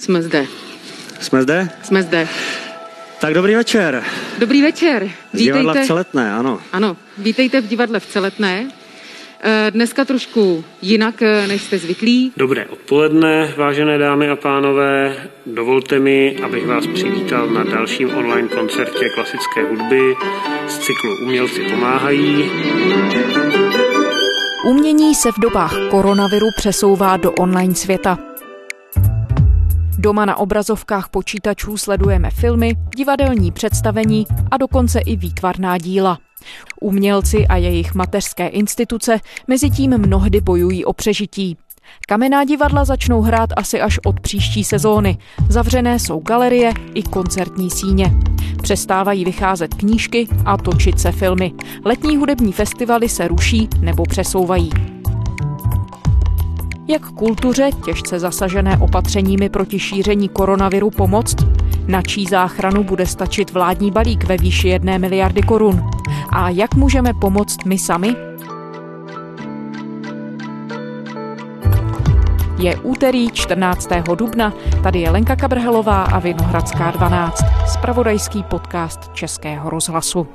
Jsme 0.00 0.22
zde. 0.22 0.46
Jsme 1.20 1.42
zde? 1.42 1.68
Jsme 1.82 2.02
zde. 2.02 2.28
Tak 3.20 3.34
dobrý 3.34 3.54
večer. 3.54 4.04
Dobrý 4.38 4.62
večer. 4.62 5.10
Z 5.32 5.38
divadla 5.38 5.74
v 5.74 5.86
Celetné, 5.86 6.32
ano. 6.32 6.60
Ano, 6.72 6.96
vítejte 7.18 7.60
v 7.60 7.68
divadle 7.68 8.00
v 8.00 8.06
Celetné. 8.06 8.68
Eh, 9.42 9.70
Dneska 9.70 10.04
trošku 10.04 10.64
jinak, 10.82 11.22
eh, 11.22 11.46
než 11.46 11.62
jste 11.62 11.78
zvyklí. 11.78 12.32
Dobré 12.36 12.66
odpoledne, 12.66 13.54
vážené 13.56 13.98
dámy 13.98 14.28
a 14.28 14.36
pánové. 14.36 15.16
Dovolte 15.46 15.98
mi, 15.98 16.36
abych 16.44 16.66
vás 16.66 16.86
přivítal 16.86 17.46
na 17.46 17.64
dalším 17.64 18.14
online 18.14 18.48
koncertě 18.48 19.08
klasické 19.14 19.62
hudby 19.70 20.14
z 20.68 20.78
cyklu 20.78 21.16
Umělci 21.24 21.60
pomáhají. 21.70 22.50
Umění 24.64 25.14
se 25.14 25.32
v 25.32 25.40
dobách 25.40 25.74
koronaviru 25.90 26.46
přesouvá 26.56 27.16
do 27.16 27.32
online 27.32 27.74
světa. 27.74 28.29
Doma 30.00 30.24
na 30.24 30.36
obrazovkách 30.36 31.08
počítačů 31.08 31.76
sledujeme 31.76 32.30
filmy, 32.30 32.76
divadelní 32.96 33.52
představení 33.52 34.26
a 34.50 34.56
dokonce 34.56 35.00
i 35.00 35.16
výtvarná 35.16 35.78
díla. 35.78 36.18
Umělci 36.80 37.46
a 37.46 37.56
jejich 37.56 37.94
mateřské 37.94 38.48
instituce 38.48 39.20
mezi 39.48 39.70
tím 39.70 39.98
mnohdy 39.98 40.40
bojují 40.40 40.84
o 40.84 40.92
přežití. 40.92 41.56
Kamenná 42.08 42.44
divadla 42.44 42.84
začnou 42.84 43.22
hrát 43.22 43.50
asi 43.56 43.80
až 43.80 43.98
od 44.06 44.20
příští 44.20 44.64
sezóny. 44.64 45.18
Zavřené 45.48 45.98
jsou 45.98 46.20
galerie 46.20 46.72
i 46.94 47.02
koncertní 47.02 47.70
síně. 47.70 48.12
Přestávají 48.62 49.24
vycházet 49.24 49.74
knížky 49.74 50.28
a 50.44 50.56
točit 50.56 51.00
se 51.00 51.12
filmy. 51.12 51.52
Letní 51.84 52.16
hudební 52.16 52.52
festivaly 52.52 53.08
se 53.08 53.28
ruší 53.28 53.68
nebo 53.80 54.02
přesouvají. 54.02 54.99
Jak 56.88 57.06
kultuře, 57.06 57.70
těžce 57.84 58.18
zasažené 58.18 58.78
opatřeními 58.78 59.48
proti 59.48 59.78
šíření 59.78 60.28
koronaviru, 60.28 60.90
pomoct? 60.90 61.36
Na 61.86 62.02
čí 62.02 62.26
záchranu 62.26 62.84
bude 62.84 63.06
stačit 63.06 63.52
vládní 63.52 63.90
balík 63.90 64.24
ve 64.24 64.36
výši 64.36 64.68
jedné 64.68 64.98
miliardy 64.98 65.42
korun? 65.42 65.90
A 66.32 66.50
jak 66.50 66.74
můžeme 66.74 67.14
pomoct 67.14 67.64
my 67.64 67.78
sami? 67.78 68.16
Je 72.58 72.76
úterý 72.76 73.30
14. 73.30 73.88
dubna, 74.14 74.52
tady 74.82 75.00
je 75.00 75.10
Lenka 75.10 75.36
Kabrhelová 75.36 76.02
a 76.02 76.18
Vinohradská 76.18 76.90
12, 76.90 77.44
spravodajský 77.66 78.42
podcast 78.42 79.10
Českého 79.12 79.70
rozhlasu. 79.70 80.26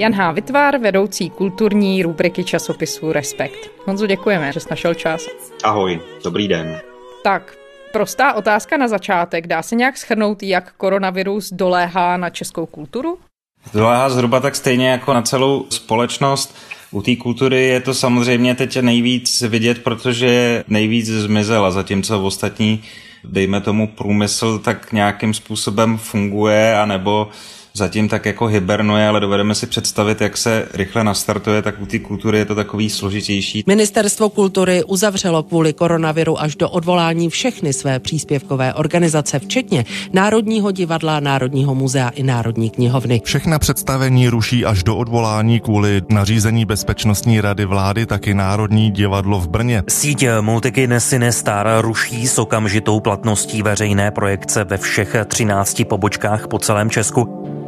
Jan 0.00 0.14
H. 0.14 0.32
Vytvár, 0.32 0.78
vedoucí 0.78 1.30
kulturní 1.30 2.02
rubriky 2.02 2.44
časopisu 2.44 3.12
Respekt. 3.12 3.70
Honzo, 3.86 4.06
děkujeme, 4.06 4.52
že 4.52 4.60
jsi 4.60 4.66
našel 4.70 4.94
čas. 4.94 5.26
Ahoj, 5.64 6.00
dobrý 6.24 6.48
den. 6.48 6.80
Tak, 7.24 7.54
prostá 7.92 8.32
otázka 8.32 8.76
na 8.76 8.88
začátek. 8.88 9.46
Dá 9.46 9.62
se 9.62 9.76
nějak 9.76 9.96
schrnout, 9.96 10.42
jak 10.42 10.72
koronavirus 10.72 11.52
doléhá 11.52 12.16
na 12.16 12.30
českou 12.30 12.66
kulturu? 12.66 13.18
Doléhá 13.74 14.10
zhruba 14.10 14.40
tak 14.40 14.56
stejně 14.56 14.88
jako 14.88 15.14
na 15.14 15.22
celou 15.22 15.66
společnost. 15.70 16.56
U 16.90 17.02
té 17.02 17.16
kultury 17.16 17.66
je 17.66 17.80
to 17.80 17.94
samozřejmě 17.94 18.54
teď 18.54 18.80
nejvíc 18.80 19.42
vidět, 19.42 19.82
protože 19.84 20.64
nejvíc 20.68 21.06
zmizela, 21.06 21.70
zatímco 21.70 22.18
v 22.18 22.24
ostatní, 22.24 22.82
dejme 23.24 23.60
tomu 23.60 23.88
průmysl, 23.88 24.58
tak 24.58 24.92
nějakým 24.92 25.34
způsobem 25.34 25.98
funguje, 25.98 26.78
anebo 26.78 27.30
zatím 27.74 28.08
tak 28.08 28.26
jako 28.26 28.46
hibernuje, 28.46 29.08
ale 29.08 29.20
dovedeme 29.20 29.54
si 29.54 29.66
představit, 29.66 30.20
jak 30.20 30.36
se 30.36 30.68
rychle 30.74 31.04
nastartuje, 31.04 31.62
tak 31.62 31.80
u 31.80 31.86
té 31.86 31.98
kultury 31.98 32.38
je 32.38 32.44
to 32.44 32.54
takový 32.54 32.90
složitější. 32.90 33.64
Ministerstvo 33.66 34.28
kultury 34.28 34.84
uzavřelo 34.84 35.42
kvůli 35.42 35.72
koronaviru 35.72 36.40
až 36.40 36.56
do 36.56 36.70
odvolání 36.70 37.30
všechny 37.30 37.72
své 37.72 37.98
příspěvkové 37.98 38.74
organizace, 38.74 39.38
včetně 39.38 39.84
Národního 40.12 40.70
divadla, 40.70 41.20
Národního 41.20 41.74
muzea 41.74 42.08
i 42.08 42.22
Národní 42.22 42.70
knihovny. 42.70 43.20
Všechna 43.24 43.58
představení 43.58 44.28
ruší 44.28 44.64
až 44.64 44.82
do 44.82 44.96
odvolání 44.96 45.60
kvůli 45.60 46.02
nařízení 46.08 46.64
Bezpečnostní 46.64 47.40
rady 47.40 47.64
vlády, 47.64 48.06
taky 48.06 48.34
Národní 48.34 48.90
divadlo 48.90 49.40
v 49.40 49.48
Brně. 49.48 49.82
Síť 49.88 50.24
Multikine 50.40 51.00
Cinestar 51.00 51.68
ruší 51.80 52.28
s 52.28 52.38
okamžitou 52.38 53.00
platností 53.00 53.62
veřejné 53.62 54.10
projekce 54.10 54.64
ve 54.64 54.76
všech 54.76 55.16
13 55.26 55.82
pobočkách 55.88 56.48
po 56.48 56.58
celém 56.58 56.90
Česku. 56.90 57.59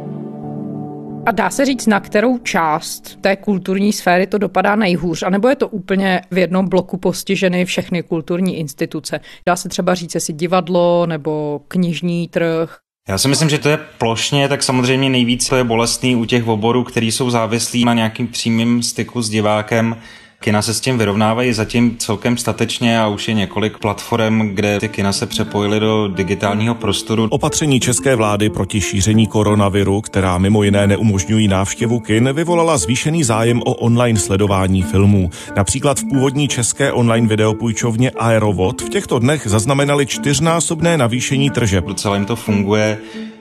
A 1.25 1.31
dá 1.31 1.49
se 1.49 1.65
říct, 1.65 1.87
na 1.87 1.99
kterou 1.99 2.37
část 2.37 3.21
té 3.21 3.35
kulturní 3.35 3.93
sféry 3.93 4.27
to 4.27 4.37
dopadá 4.37 4.75
nejhůř? 4.75 5.23
A 5.23 5.29
nebo 5.29 5.49
je 5.49 5.55
to 5.55 5.67
úplně 5.67 6.21
v 6.31 6.37
jednom 6.37 6.69
bloku 6.69 6.97
postiženy 6.97 7.65
všechny 7.65 8.03
kulturní 8.03 8.57
instituce? 8.57 9.19
Dá 9.47 9.55
se 9.55 9.69
třeba 9.69 9.95
říct, 9.95 10.15
jestli 10.15 10.33
divadlo 10.33 11.05
nebo 11.05 11.61
knižní 11.67 12.27
trh? 12.27 12.77
Já 13.09 13.17
si 13.17 13.27
myslím, 13.27 13.49
že 13.49 13.57
to 13.57 13.69
je 13.69 13.77
plošně, 13.77 14.49
tak 14.49 14.63
samozřejmě 14.63 15.09
nejvíc 15.09 15.49
to 15.49 15.55
je 15.55 15.63
bolestný 15.63 16.15
u 16.15 16.25
těch 16.25 16.47
oborů, 16.47 16.83
který 16.83 17.11
jsou 17.11 17.29
závislí 17.29 17.85
na 17.85 17.93
nějakým 17.93 18.27
přímým 18.27 18.83
styku 18.83 19.21
s 19.21 19.29
divákem. 19.29 19.95
Kina 20.43 20.61
se 20.61 20.73
s 20.73 20.81
tím 20.81 20.97
vyrovnávají 20.97 21.53
zatím 21.53 21.97
celkem 21.97 22.37
statečně 22.37 22.99
a 22.99 23.07
už 23.07 23.27
je 23.27 23.33
několik 23.33 23.77
platform, 23.77 24.39
kde 24.39 24.79
ty 24.79 24.89
kina 24.89 25.13
se 25.13 25.25
přepojily 25.25 25.79
do 25.79 26.07
digitálního 26.07 26.75
prostoru. 26.75 27.27
Opatření 27.29 27.79
české 27.79 28.15
vlády 28.15 28.49
proti 28.49 28.81
šíření 28.81 29.27
koronaviru, 29.27 30.01
která 30.01 30.37
mimo 30.37 30.63
jiné 30.63 30.87
neumožňují 30.87 31.47
návštěvu 31.47 31.99
kin, 31.99 32.29
vyvolala 32.33 32.77
zvýšený 32.77 33.23
zájem 33.23 33.61
o 33.61 33.73
online 33.73 34.19
sledování 34.19 34.81
filmů. 34.81 35.29
Například 35.55 35.99
v 35.99 36.09
původní 36.09 36.47
české 36.47 36.91
online 36.91 37.27
videopůjčovně 37.27 38.11
Aerovod 38.11 38.81
v 38.81 38.89
těchto 38.89 39.19
dnech 39.19 39.47
zaznamenali 39.47 40.05
čtyřnásobné 40.05 40.97
navýšení 40.97 41.49
tržeb. 41.49 41.85
Docela 41.85 42.15
jim 42.15 42.25
to 42.25 42.35
funguje 42.35 42.97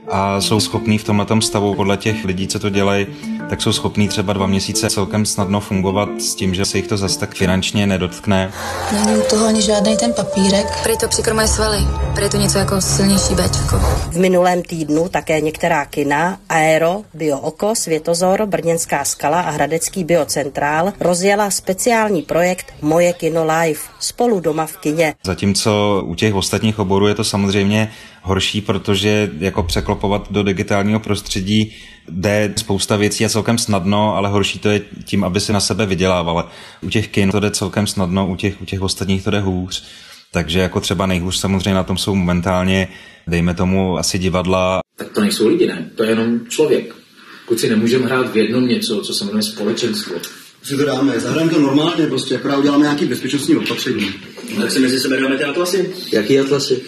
a 0.09 0.41
jsou 0.41 0.61
schopní 0.61 0.99
v 0.99 1.05
tomhle 1.05 1.27
stavu 1.41 1.75
podle 1.75 1.97
těch 1.97 2.25
lidí, 2.25 2.49
co 2.49 2.59
to 2.59 2.71
dělají, 2.71 3.07
tak 3.51 3.63
jsou 3.63 3.73
schopní 3.73 4.09
třeba 4.09 4.33
dva 4.33 4.47
měsíce 4.47 4.91
celkem 4.91 5.27
snadno 5.27 5.61
fungovat 5.61 6.09
s 6.19 6.35
tím, 6.35 6.55
že 6.55 6.65
se 6.65 6.79
jich 6.79 6.87
to 6.87 6.97
zase 6.97 7.19
tak 7.19 7.35
finančně 7.35 7.87
nedotkne. 7.87 8.53
Není 8.93 9.19
u 9.19 9.23
toho 9.31 9.47
ani 9.47 9.63
žádný 9.63 9.97
ten 9.97 10.13
papírek. 10.13 10.67
Prý 10.83 10.99
to 10.99 11.09
přikrmuje 11.09 11.49
svaly. 11.49 11.79
Prý 12.15 12.29
to 12.29 12.37
něco 12.37 12.59
jako 12.59 12.81
silnější 12.81 13.35
Bčko. 13.35 13.77
V 14.11 14.19
minulém 14.19 14.63
týdnu 14.63 15.09
také 15.09 15.41
některá 15.41 15.85
kina, 15.85 16.39
Aero, 16.49 17.03
Bio 17.15 17.39
Oko, 17.39 17.75
Světozor, 17.75 18.47
Brněnská 18.47 19.05
skala 19.05 19.41
a 19.41 19.51
Hradecký 19.51 20.05
biocentrál 20.05 20.93
rozjela 21.01 21.51
speciální 21.51 22.23
projekt 22.23 22.75
Moje 22.83 23.13
kino 23.13 23.45
live 23.45 23.81
spolu 24.01 24.41
doma 24.41 24.67
v 24.67 24.77
kině. 24.77 25.15
Zatímco 25.25 26.03
u 26.07 26.15
těch 26.15 26.35
ostatních 26.35 26.79
oborů 26.79 27.07
je 27.07 27.15
to 27.15 27.25
samozřejmě 27.25 27.93
horší, 28.23 28.61
protože 28.61 29.31
jako 29.39 29.63
překlopovat 29.63 30.33
do 30.33 30.43
digitálního 30.43 31.01
prostředí 31.01 31.75
jde 32.09 32.53
spousta 32.57 32.97
věcí 32.97 33.25
a 33.25 33.29
celkem 33.29 33.59
snadno, 33.59 34.17
ale 34.17 34.29
horší 34.29 34.59
to 34.59 34.69
je 34.69 34.81
tím, 35.05 35.25
aby 35.25 35.41
si 35.41 35.53
na 35.53 35.61
sebe 35.61 35.87
vydělávala. 35.87 36.53
U 36.83 36.91
těch 36.91 37.09
kin 37.09 37.31
to 37.31 37.41
jde 37.41 37.51
celkem 37.51 37.87
snadno, 37.87 38.27
u 38.27 38.37
těch, 38.37 38.63
u 38.63 38.65
těch 38.65 38.83
ostatních 38.83 39.25
to 39.25 39.31
jde 39.31 39.41
hůř. 39.41 39.85
Takže 40.33 40.59
jako 40.59 40.81
třeba 40.81 41.07
nejhůř 41.07 41.37
samozřejmě 41.37 41.75
na 41.75 41.85
tom 41.85 41.99
jsou 41.99 42.15
momentálně, 42.15 42.89
dejme 43.27 43.55
tomu, 43.55 43.99
asi 43.99 44.19
divadla. 44.19 44.81
Tak 44.97 45.13
to 45.13 45.21
nejsou 45.21 45.49
lidi, 45.49 45.67
ne? 45.67 45.91
To 45.97 46.03
je 46.03 46.11
jenom 46.11 46.41
člověk. 46.49 46.95
Pokud 47.47 47.61
si 47.61 47.69
nemůžeme 47.69 48.07
hrát 48.07 48.33
v 48.33 48.37
jednom 48.37 48.69
něco, 48.69 49.01
co 49.01 49.15
se 49.15 49.25
jmenuje 49.25 49.43
společenstvo. 49.43 50.15
Si 50.63 50.77
to 50.77 50.85
dáme, 50.85 51.21
zahrajeme 51.21 51.53
to 51.53 51.61
normálně, 51.61 52.07
prostě 52.07 52.37
akorát 52.37 52.59
uděláme 52.59 52.83
nějaký 52.83 53.05
bezpečnostní 53.05 53.57
opatření. 53.57 54.11
Tak 54.61 54.71
si 54.71 54.81
mezi 54.81 55.01
sebe 55.01 55.21
dáme 55.21 55.39
ty 55.39 55.45
atlasy. 55.45 55.95
Jaký 56.13 56.39
atlasy? 56.39 56.83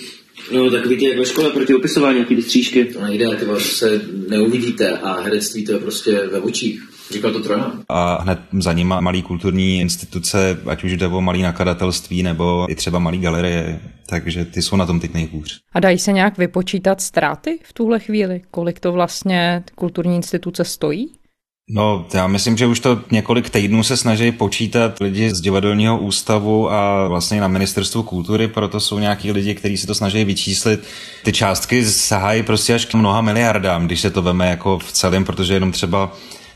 No, 0.52 0.70
takový 0.70 0.96
ty 0.96 1.04
jak 1.04 1.19
ve 1.19 1.25
škole 1.25 1.50
proti 1.50 1.75
opisování, 1.75 2.14
nějaký 2.14 2.36
ty 2.36 2.42
střížky. 2.42 2.84
To 2.84 3.04
nejde, 3.04 3.36
ty 3.36 3.44
vás 3.44 3.62
se 3.62 4.00
neuvidíte 4.28 4.98
a 4.98 5.20
herectví 5.20 5.64
to 5.64 5.72
je 5.72 5.78
prostě 5.78 6.12
ve 6.12 6.40
očích. 6.40 6.82
Říkal 7.10 7.32
to 7.32 7.40
Trojan. 7.40 7.82
A 7.88 8.22
hned 8.22 8.38
za 8.58 8.72
nima 8.72 9.00
malý 9.00 9.22
kulturní 9.22 9.81
instituce, 9.81 10.60
ať 10.66 10.84
už 10.84 10.96
jde 10.96 11.06
o 11.06 11.20
malý 11.20 11.42
nakladatelství 11.42 12.22
nebo 12.22 12.66
i 12.69 12.75
třeba 12.75 12.98
malý 12.98 13.19
galerie, 13.19 13.81
takže 14.08 14.44
ty 14.44 14.62
jsou 14.62 14.76
na 14.76 14.86
tom 14.86 15.00
teď 15.00 15.14
nejhůř. 15.14 15.60
A 15.72 15.81
dají 15.81 15.98
se 15.98 16.12
nějak 16.12 16.38
vypočítat 16.38 17.00
ztráty 17.00 17.58
v 17.62 17.72
tuhle 17.72 18.00
chvíli? 18.00 18.42
Kolik 18.50 18.81
to 18.81 18.92
vlastně 18.92 19.64
kulturní 19.75 20.16
instituce 20.16 20.64
stojí? 20.64 21.10
No, 21.70 22.06
já 22.14 22.26
myslím, 22.26 22.56
že 22.56 22.66
už 22.66 22.81
to 22.81 23.00
několik 23.11 23.50
týdnů 23.50 23.82
se 23.82 23.96
snaží 23.96 24.32
počítat 24.32 25.00
lidi 25.00 25.34
z 25.34 25.40
divadelního 25.40 25.99
ústavu 25.99 26.72
a 26.72 27.08
vlastně 27.08 27.40
na 27.40 27.49
ministerstvu 27.49 28.02
kultury, 28.02 28.49
proto 28.49 28.81
jsou 28.81 28.99
nějaký 28.99 29.32
lidi, 29.32 29.55
kteří 29.55 29.76
se 29.76 29.87
to 29.87 29.94
snaží 29.94 30.25
vyčíslit. 30.25 30.84
Ty 31.22 31.32
částky 31.32 31.84
sahají 31.84 32.43
prostě 32.43 32.75
až 32.75 32.84
k 32.84 32.94
mnoha 32.94 33.20
miliardám, 33.20 33.87
když 33.87 34.00
se 34.00 34.11
to 34.11 34.22
veme 34.22 34.50
jako 34.50 34.78
v 34.78 34.93
celém, 34.93 35.25
protože 35.25 35.55
jenom 35.55 35.72
třeba 35.72 36.12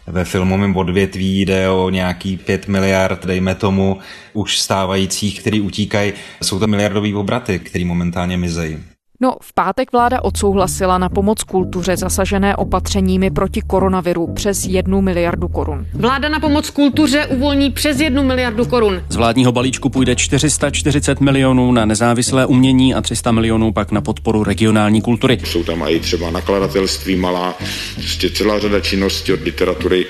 ve 0.07 0.25
filmovém 0.25 0.77
odvětví 0.77 1.41
jde 1.41 1.71
o 1.71 1.91
nějaký 1.91 2.37
5 2.37 2.69
miliard, 2.69 3.27
dejme 3.27 3.55
tomu, 3.55 3.99
už 4.33 4.59
stávajících, 4.59 5.41
který 5.41 5.61
utíkají. 5.61 6.13
Jsou 6.43 6.59
to 6.59 6.67
miliardové 6.67 7.15
obraty, 7.15 7.59
které 7.59 7.85
momentálně 7.85 8.37
mizejí. 8.37 8.79
No, 9.21 9.37
v 9.43 9.53
pátek 9.53 9.93
vláda 9.93 10.25
odsouhlasila 10.25 10.99
na 10.99 11.09
pomoc 11.09 11.43
kultuře 11.43 11.97
zasažené 11.97 12.57
opatřeními 12.57 13.31
proti 13.31 13.61
koronaviru 13.67 14.27
přes 14.35 14.65
jednu 14.65 15.01
miliardu 15.01 15.49
korun. 15.49 15.87
Vláda 15.95 16.29
na 16.29 16.41
pomoc 16.41 16.71
kultuře 16.71 17.27
uvolní 17.27 17.71
přes 17.71 18.01
jednu 18.01 18.23
miliardu 18.23 18.65
korun. 18.65 19.03
Z 19.09 19.17
vládního 19.17 19.53
balíčku 19.53 19.89
půjde 19.89 20.17
440 20.17 21.21
milionů 21.21 21.73
na 21.73 21.85
nezávislé 21.85 22.47
umění 22.47 22.95
a 22.95 23.01
300 23.01 23.33
milionů 23.33 23.73
pak 23.73 23.93
na 23.93 24.01
podporu 24.01 24.45
regionální 24.45 25.03
kultury. 25.03 25.39
Jsou 25.45 25.65
tam 25.65 25.85
i 25.89 26.01
třeba 26.01 26.31
nakladatelství 26.31 27.17
malá, 27.17 27.55
prostě 27.95 28.31
celá 28.31 28.59
řada 28.59 28.81
činností 28.81 29.33
od 29.33 29.41
literatury 29.41 30.07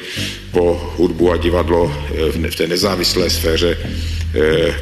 po 0.53 0.81
hudbu 0.97 1.33
a 1.33 1.37
divadlo 1.37 1.93
v 2.51 2.57
té 2.57 2.67
nezávislé 2.67 3.31
sféře 3.31 3.77
Eh, 4.28 4.28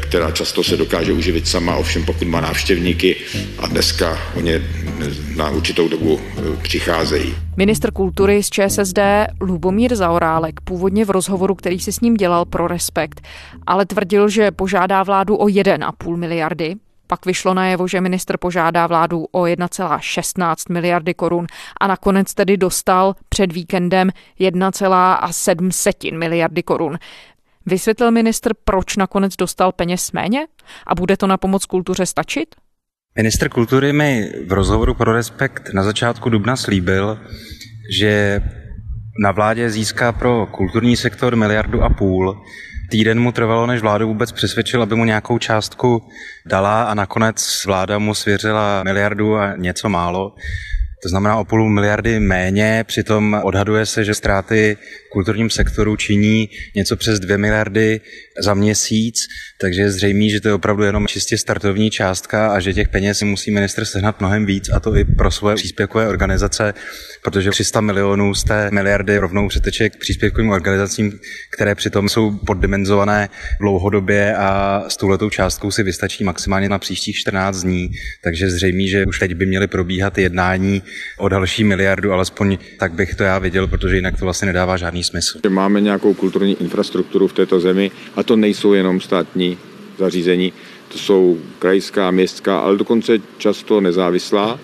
která 0.01 0.31
často 0.31 0.65
se 0.65 0.77
dokáže 0.77 1.13
uživit 1.13 1.49
sama, 1.49 1.77
ovšem 1.77 2.05
pokud 2.05 2.29
má 2.29 2.41
návštěvníky 2.41 3.17
a 3.59 3.67
dneska 3.67 4.19
o 4.37 4.41
ně 4.41 4.63
na 5.37 5.51
určitou 5.51 5.89
dobu 5.89 6.21
eh, 6.21 6.57
přicházejí. 6.63 7.35
Ministr 7.57 7.91
kultury 7.91 8.43
z 8.43 8.51
ČSSD 8.51 8.99
Lubomír 9.41 9.97
Zaorálek 9.97 10.61
původně 10.61 11.05
v 11.05 11.11
rozhovoru, 11.11 11.55
který 11.55 11.79
si 11.79 11.93
s 11.93 12.01
ním 12.01 12.15
dělal 12.15 12.45
pro 12.45 12.69
Respekt, 12.69 13.21
ale 13.67 13.87
tvrdil, 13.87 14.29
že 14.29 14.51
požádá 14.51 15.03
vládu 15.03 15.37
o 15.37 15.47
1,5 15.47 16.17
miliardy. 16.17 16.75
Pak 17.07 17.27
vyšlo 17.27 17.55
najevo, 17.55 17.89
že 17.89 18.01
ministr 18.01 18.37
požádá 18.37 18.87
vládu 18.87 19.27
o 19.33 19.43
1,16 19.43 20.73
miliardy 20.73 21.15
korun 21.15 21.47
a 21.81 21.87
nakonec 21.87 22.35
tedy 22.35 22.57
dostal 22.57 23.15
před 23.29 23.53
víkendem 23.53 24.11
1,7 24.41 26.19
miliardy 26.19 26.63
korun. 26.63 26.99
Vysvětlil 27.67 28.11
ministr, 28.11 28.51
proč 28.65 28.97
nakonec 28.97 29.37
dostal 29.37 29.73
peněz 29.73 30.13
méně? 30.13 30.47
A 30.87 30.95
bude 30.95 31.17
to 31.17 31.27
na 31.27 31.37
pomoc 31.37 31.65
kultuře 31.65 32.07
stačit? 32.07 32.55
Minister 33.17 33.49
kultury 33.49 33.93
mi 33.93 34.33
v 34.47 34.53
rozhovoru 34.53 34.95
pro 34.95 35.13
Respekt 35.13 35.73
na 35.75 35.83
začátku 35.83 36.31
dubna 36.31 36.57
slíbil, 36.57 37.21
že 37.99 38.41
na 39.23 39.33
vládě 39.33 39.71
získá 39.71 40.13
pro 40.13 40.47
kulturní 40.47 40.97
sektor 40.97 41.37
miliardu 41.37 41.83
a 41.83 41.89
půl. 41.89 42.43
Týden 42.91 43.21
mu 43.21 43.33
trvalo, 43.33 43.67
než 43.67 43.81
vládu 43.81 44.09
vůbec 44.09 44.33
přesvědčil, 44.33 44.83
aby 44.83 44.95
mu 44.95 45.05
nějakou 45.05 45.39
částku 45.39 46.09
dala 46.47 46.83
a 46.83 46.95
nakonec 46.95 47.65
vláda 47.67 47.99
mu 47.99 48.15
svěřila 48.15 48.83
miliardu 48.83 49.37
a 49.37 49.57
něco 49.57 49.89
málo. 49.89 50.35
To 51.03 51.09
znamená 51.09 51.37
o 51.37 51.45
půl 51.45 51.71
miliardy 51.71 52.21
méně, 52.21 52.85
přitom 52.87 53.41
odhaduje 53.45 53.87
se, 53.87 54.05
že 54.05 54.15
ztráty 54.15 54.77
kulturním 55.17 55.51
sektoru 55.51 55.97
činí 55.97 56.49
něco 56.75 56.97
přes 56.97 57.21
dvě 57.21 57.39
miliardy 57.39 58.01
za 58.41 58.55
měsíc, 58.55 59.17
takže 59.61 59.81
je 59.83 59.91
zřejmé, 59.91 60.29
že 60.29 60.41
to 60.41 60.49
je 60.49 60.55
opravdu 60.55 60.83
jenom 60.83 61.07
čistě 61.07 61.39
startovní 61.39 61.91
částka 61.91 62.49
a 62.49 62.61
že 62.61 62.73
těch 62.73 62.89
peněz 62.89 63.23
musí 63.23 63.51
minister 63.51 63.85
sehnat 63.85 64.21
mnohem 64.21 64.47
víc 64.47 64.69
a 64.73 64.81
to 64.81 64.97
i 64.97 65.05
pro 65.05 65.31
svoje 65.31 65.57
příspěvkové 65.57 66.09
organizace, 66.09 66.75
protože 67.23 67.51
300 67.51 67.81
milionů 67.81 68.35
z 68.35 68.45
té 68.45 68.71
miliardy 68.71 69.19
rovnou 69.19 69.49
přeteče 69.49 69.91
k 69.91 69.97
příspěvkovým 69.97 70.51
organizacím, 70.51 71.19
které 71.57 71.75
přitom 71.75 72.09
jsou 72.09 72.31
poddimenzované 72.31 73.29
dlouhodobě 73.61 74.37
a 74.37 74.85
s 74.89 74.97
touhletou 74.97 75.31
částkou 75.31 75.71
si 75.71 75.83
vystačí 75.83 76.25
maximálně 76.25 76.69
na 76.69 76.79
příštích 76.79 77.17
14 77.17 77.63
dní, 77.63 77.91
takže 78.25 78.51
zřejmé, 78.51 78.87
že 78.87 79.07
už 79.07 79.19
teď 79.19 79.35
by 79.35 79.47
měly 79.47 79.67
probíhat 79.67 80.19
jednání 80.19 80.83
o 81.19 81.29
další 81.29 81.65
miliardu, 81.65 82.13
alespoň 82.13 82.59
tak 82.79 82.93
bych 82.93 83.15
to 83.15 83.25
já 83.25 83.39
viděl, 83.39 83.67
protože 83.67 83.97
jinak 83.97 84.19
to 84.19 84.25
vlastně 84.25 84.47
nedává 84.47 84.77
žádný 84.77 85.06
smysl. 85.07 85.39
Máme 85.49 85.81
nějakou 85.81 86.15
kulturní 86.15 86.57
infrastrukturu 86.61 87.29
v 87.29 87.33
této 87.33 87.61
zemi 87.61 87.91
a 88.17 88.23
to 88.23 88.37
nejsou 88.37 88.73
jenom 88.73 89.01
státní 89.01 89.59
zařízení, 89.99 90.53
to 90.89 90.99
jsou 90.99 91.39
krajská, 91.59 92.11
městská, 92.11 92.59
ale 92.59 92.77
dokonce 92.77 93.19
často 93.39 93.81
nezávislá 93.81 94.59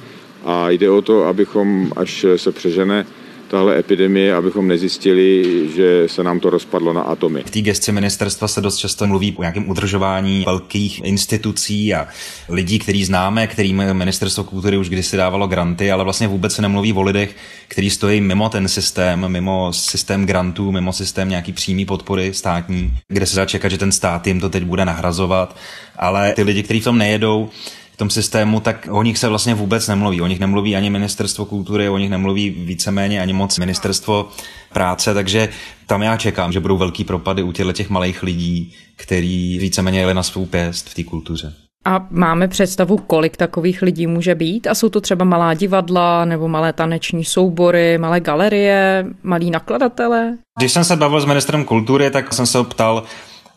a 0.45 0.71
jde 0.71 0.91
o 0.91 1.03
to, 1.03 1.25
abychom, 1.25 1.93
až 1.97 2.27
se 2.37 2.53
přežene 2.53 3.07
tahle 3.53 3.79
epidemie, 3.79 4.35
abychom 4.35 4.69
nezjistili, 4.69 5.45
že 5.75 6.09
se 6.09 6.25
nám 6.25 6.41
to 6.41 6.51
rozpadlo 6.51 6.93
na 6.93 7.03
atomy. 7.03 7.43
V 7.47 7.51
té 7.51 7.61
gesci 7.61 7.93
ministerstva 7.93 8.49
se 8.49 8.61
dost 8.61 8.77
často 8.77 9.07
mluví 9.07 9.35
o 9.37 9.43
nějakém 9.43 9.71
udržování 9.71 10.43
velkých 10.47 11.05
institucí 11.05 11.95
a 11.95 12.09
lidí, 12.49 12.79
který 12.79 13.05
známe, 13.05 13.47
kterým 13.47 13.93
ministerstvo 13.93 14.45
kultury 14.45 14.77
už 14.77 14.89
kdysi 14.89 15.17
dávalo 15.17 15.47
granty, 15.47 15.93
ale 15.93 16.05
vlastně 16.05 16.29
vůbec 16.29 16.55
se 16.55 16.63
nemluví 16.63 16.93
o 16.93 17.03
lidech, 17.03 17.37
kteří 17.69 17.91
stojí 17.91 18.21
mimo 18.21 18.49
ten 18.49 18.69
systém, 18.69 19.29
mimo 19.29 19.73
systém 19.73 20.27
grantů, 20.27 20.73
mimo 20.73 20.93
systém 20.93 21.29
nějaký 21.29 21.53
přímý 21.53 21.85
podpory 21.85 22.35
státní, 22.35 22.93
kde 23.09 23.27
se 23.27 23.37
dá 23.37 23.45
čekat, 23.47 23.69
že 23.69 23.79
ten 23.79 23.93
stát 23.93 24.27
jim 24.27 24.41
to 24.41 24.49
teď 24.49 24.65
bude 24.65 24.85
nahrazovat, 24.85 25.57
ale 25.97 26.33
ty 26.33 26.43
lidi, 26.43 26.63
kteří 26.63 26.81
v 26.81 26.85
tom 26.85 26.99
nejedou, 26.99 27.51
v 27.93 27.97
tom 27.97 28.11
systému, 28.11 28.61
tak 28.61 28.89
o 28.91 29.03
nich 29.03 29.19
se 29.19 29.29
vlastně 29.29 29.55
vůbec 29.55 29.89
nemluví. 29.89 30.21
O 30.21 30.27
nich 30.27 30.41
nemluví 30.41 30.77
ani 30.77 30.91
ministerstvo 30.91 31.45
kultury, 31.45 31.89
o 31.89 31.99
nich 31.99 32.11
nemluví 32.11 32.51
víceméně 32.51 33.21
ani 33.21 33.33
moc 33.33 33.59
ministerstvo 33.59 34.29
práce, 34.73 35.15
takže 35.15 35.49
tam 35.87 36.03
já 36.03 36.17
čekám, 36.17 36.53
že 36.53 36.61
budou 36.61 36.77
velký 36.77 37.05
propady 37.05 37.43
u 37.43 37.53
těchto 37.53 37.73
těch 37.73 37.91
malých 37.91 38.23
lidí, 38.23 38.75
který 38.97 39.59
víceméně 39.59 39.99
jeli 39.99 40.15
na 40.15 40.23
svou 40.23 40.47
pěst 40.47 40.89
v 40.89 40.95
té 40.95 41.05
kultuře. 41.05 41.55
A 41.85 42.07
máme 42.11 42.49
představu, 42.49 42.97
kolik 42.97 43.37
takových 43.37 43.83
lidí 43.83 44.07
může 44.07 44.35
být? 44.35 44.67
A 44.67 44.75
jsou 44.75 44.89
to 44.89 45.01
třeba 45.01 45.25
malá 45.25 45.55
divadla 45.55 46.25
nebo 46.25 46.49
malé 46.49 46.73
taneční 46.73 47.25
soubory, 47.25 47.99
malé 47.99 48.21
galerie, 48.21 49.07
malí 49.23 49.51
nakladatelé? 49.51 50.37
Když 50.59 50.73
jsem 50.73 50.85
se 50.85 50.97
bavil 50.97 51.21
s 51.21 51.25
ministrem 51.25 51.65
kultury, 51.65 52.11
tak 52.11 52.35
jsem 52.35 52.47
se 52.47 52.59
ho 52.59 52.65
ptal, 52.65 53.03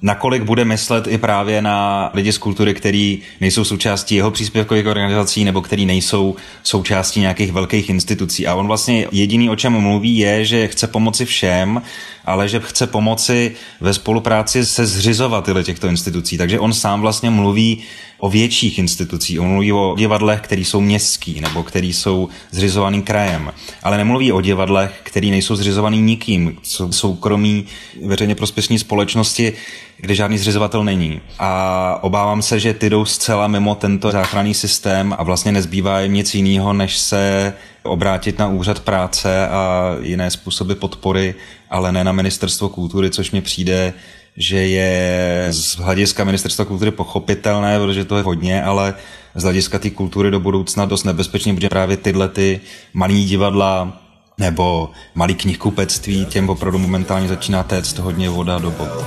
nakolik 0.01 0.44
bude 0.44 0.65
myslet 0.65 1.07
i 1.07 1.18
právě 1.18 1.62
na 1.62 2.09
lidi 2.13 2.31
z 2.31 2.38
kultury, 2.38 2.74
který 2.74 3.21
nejsou 3.42 3.63
součástí 3.63 4.15
jeho 4.15 4.31
příspěvkových 4.31 4.88
organizací 4.88 5.44
nebo 5.44 5.62
který 5.62 5.86
nejsou 5.86 6.36
součástí 6.63 7.19
nějakých 7.19 7.51
velkých 7.51 7.89
institucí. 7.89 8.47
A 8.47 8.56
on 8.56 8.68
vlastně 8.68 9.07
jediný, 9.12 9.50
o 9.50 9.56
čem 9.56 9.74
mluví, 9.74 10.18
je, 10.18 10.45
že 10.45 10.68
chce 10.68 10.88
pomoci 10.88 11.25
všem, 11.25 11.81
ale 12.25 12.50
že 12.50 12.60
chce 12.60 12.88
pomoci 12.88 13.56
ve 13.81 13.94
spolupráci 13.94 14.66
se 14.66 14.86
zřizovateli 14.86 15.63
těchto 15.63 15.88
institucí. 15.88 16.38
Takže 16.38 16.60
on 16.60 16.74
sám 16.74 17.01
vlastně 17.01 17.30
mluví 17.30 17.83
o 18.19 18.30
větších 18.30 18.80
institucích. 18.80 19.42
On 19.42 19.48
mluví 19.48 19.74
o 19.74 19.95
divadlech, 19.98 20.42
které 20.42 20.62
jsou 20.62 20.81
městský 20.81 21.42
nebo 21.42 21.63
které 21.63 21.88
jsou 21.88 22.30
zřizovaný 22.51 23.01
krajem. 23.01 23.53
Ale 23.84 23.98
nemluví 23.98 24.32
o 24.32 24.41
divadlech, 24.41 24.91
které 25.03 25.27
nejsou 25.27 25.55
zřizovaný 25.55 26.01
nikým. 26.01 26.58
Jsou 26.63 26.91
soukromí 26.91 27.65
veřejně 28.05 28.36
prospěšní 28.36 28.79
společnosti, 28.79 29.53
kde 29.98 30.15
žádný 30.15 30.38
zřizovatel 30.38 30.84
není. 30.84 31.22
A 31.39 32.00
obávám 32.01 32.41
se, 32.41 32.60
že 32.60 32.74
ty 32.74 32.89
jdou 32.89 33.05
zcela 33.05 33.48
mimo 33.48 33.75
tento 33.75 34.12
záchranný 34.12 34.53
systém 34.53 35.15
a 35.17 35.24
vlastně 35.24 35.51
nezbývá 35.51 36.00
jim 36.00 36.13
nic 36.13 36.36
jiného, 36.36 36.74
než 36.74 36.98
se 36.98 37.53
obrátit 37.86 38.39
na 38.39 38.48
úřad 38.48 38.80
práce 38.80 39.48
a 39.48 39.96
jiné 40.01 40.32
způsoby 40.32 40.74
podpory, 40.74 41.36
ale 41.70 41.92
ne 41.92 42.04
na 42.04 42.12
ministerstvo 42.12 42.70
kultury, 42.70 43.10
což 43.10 43.32
mi 43.32 43.42
přijde 43.42 43.94
že 44.38 44.58
je 44.58 45.48
z 45.51 45.75
hlediska 45.75 46.24
ministerstva 46.24 46.65
kultury 46.65 46.92
pochopitelné, 46.92 47.80
protože 47.80 48.06
to 48.06 48.18
je 48.18 48.24
hodně, 48.24 48.63
ale 48.63 48.94
z 49.36 49.44
hlediska 49.44 49.80
té 49.80 49.89
kultury 49.89 50.32
do 50.32 50.39
budoucna 50.39 50.86
dost 50.86 51.04
nebezpečný, 51.04 51.56
protože 51.56 51.70
právě 51.70 51.98
tyhle 51.98 52.30
ty 52.30 52.62
malý 52.94 53.25
divadla 53.25 54.01
nebo 54.38 54.89
malý 55.15 55.36
knihkupectví, 55.36 56.25
těm 56.25 56.50
opravdu 56.50 56.77
momentálně 56.77 57.27
začíná 57.27 57.63
téct 57.63 57.98
hodně 57.98 58.30
voda 58.30 58.60
do 58.60 58.72
boku. 58.72 59.06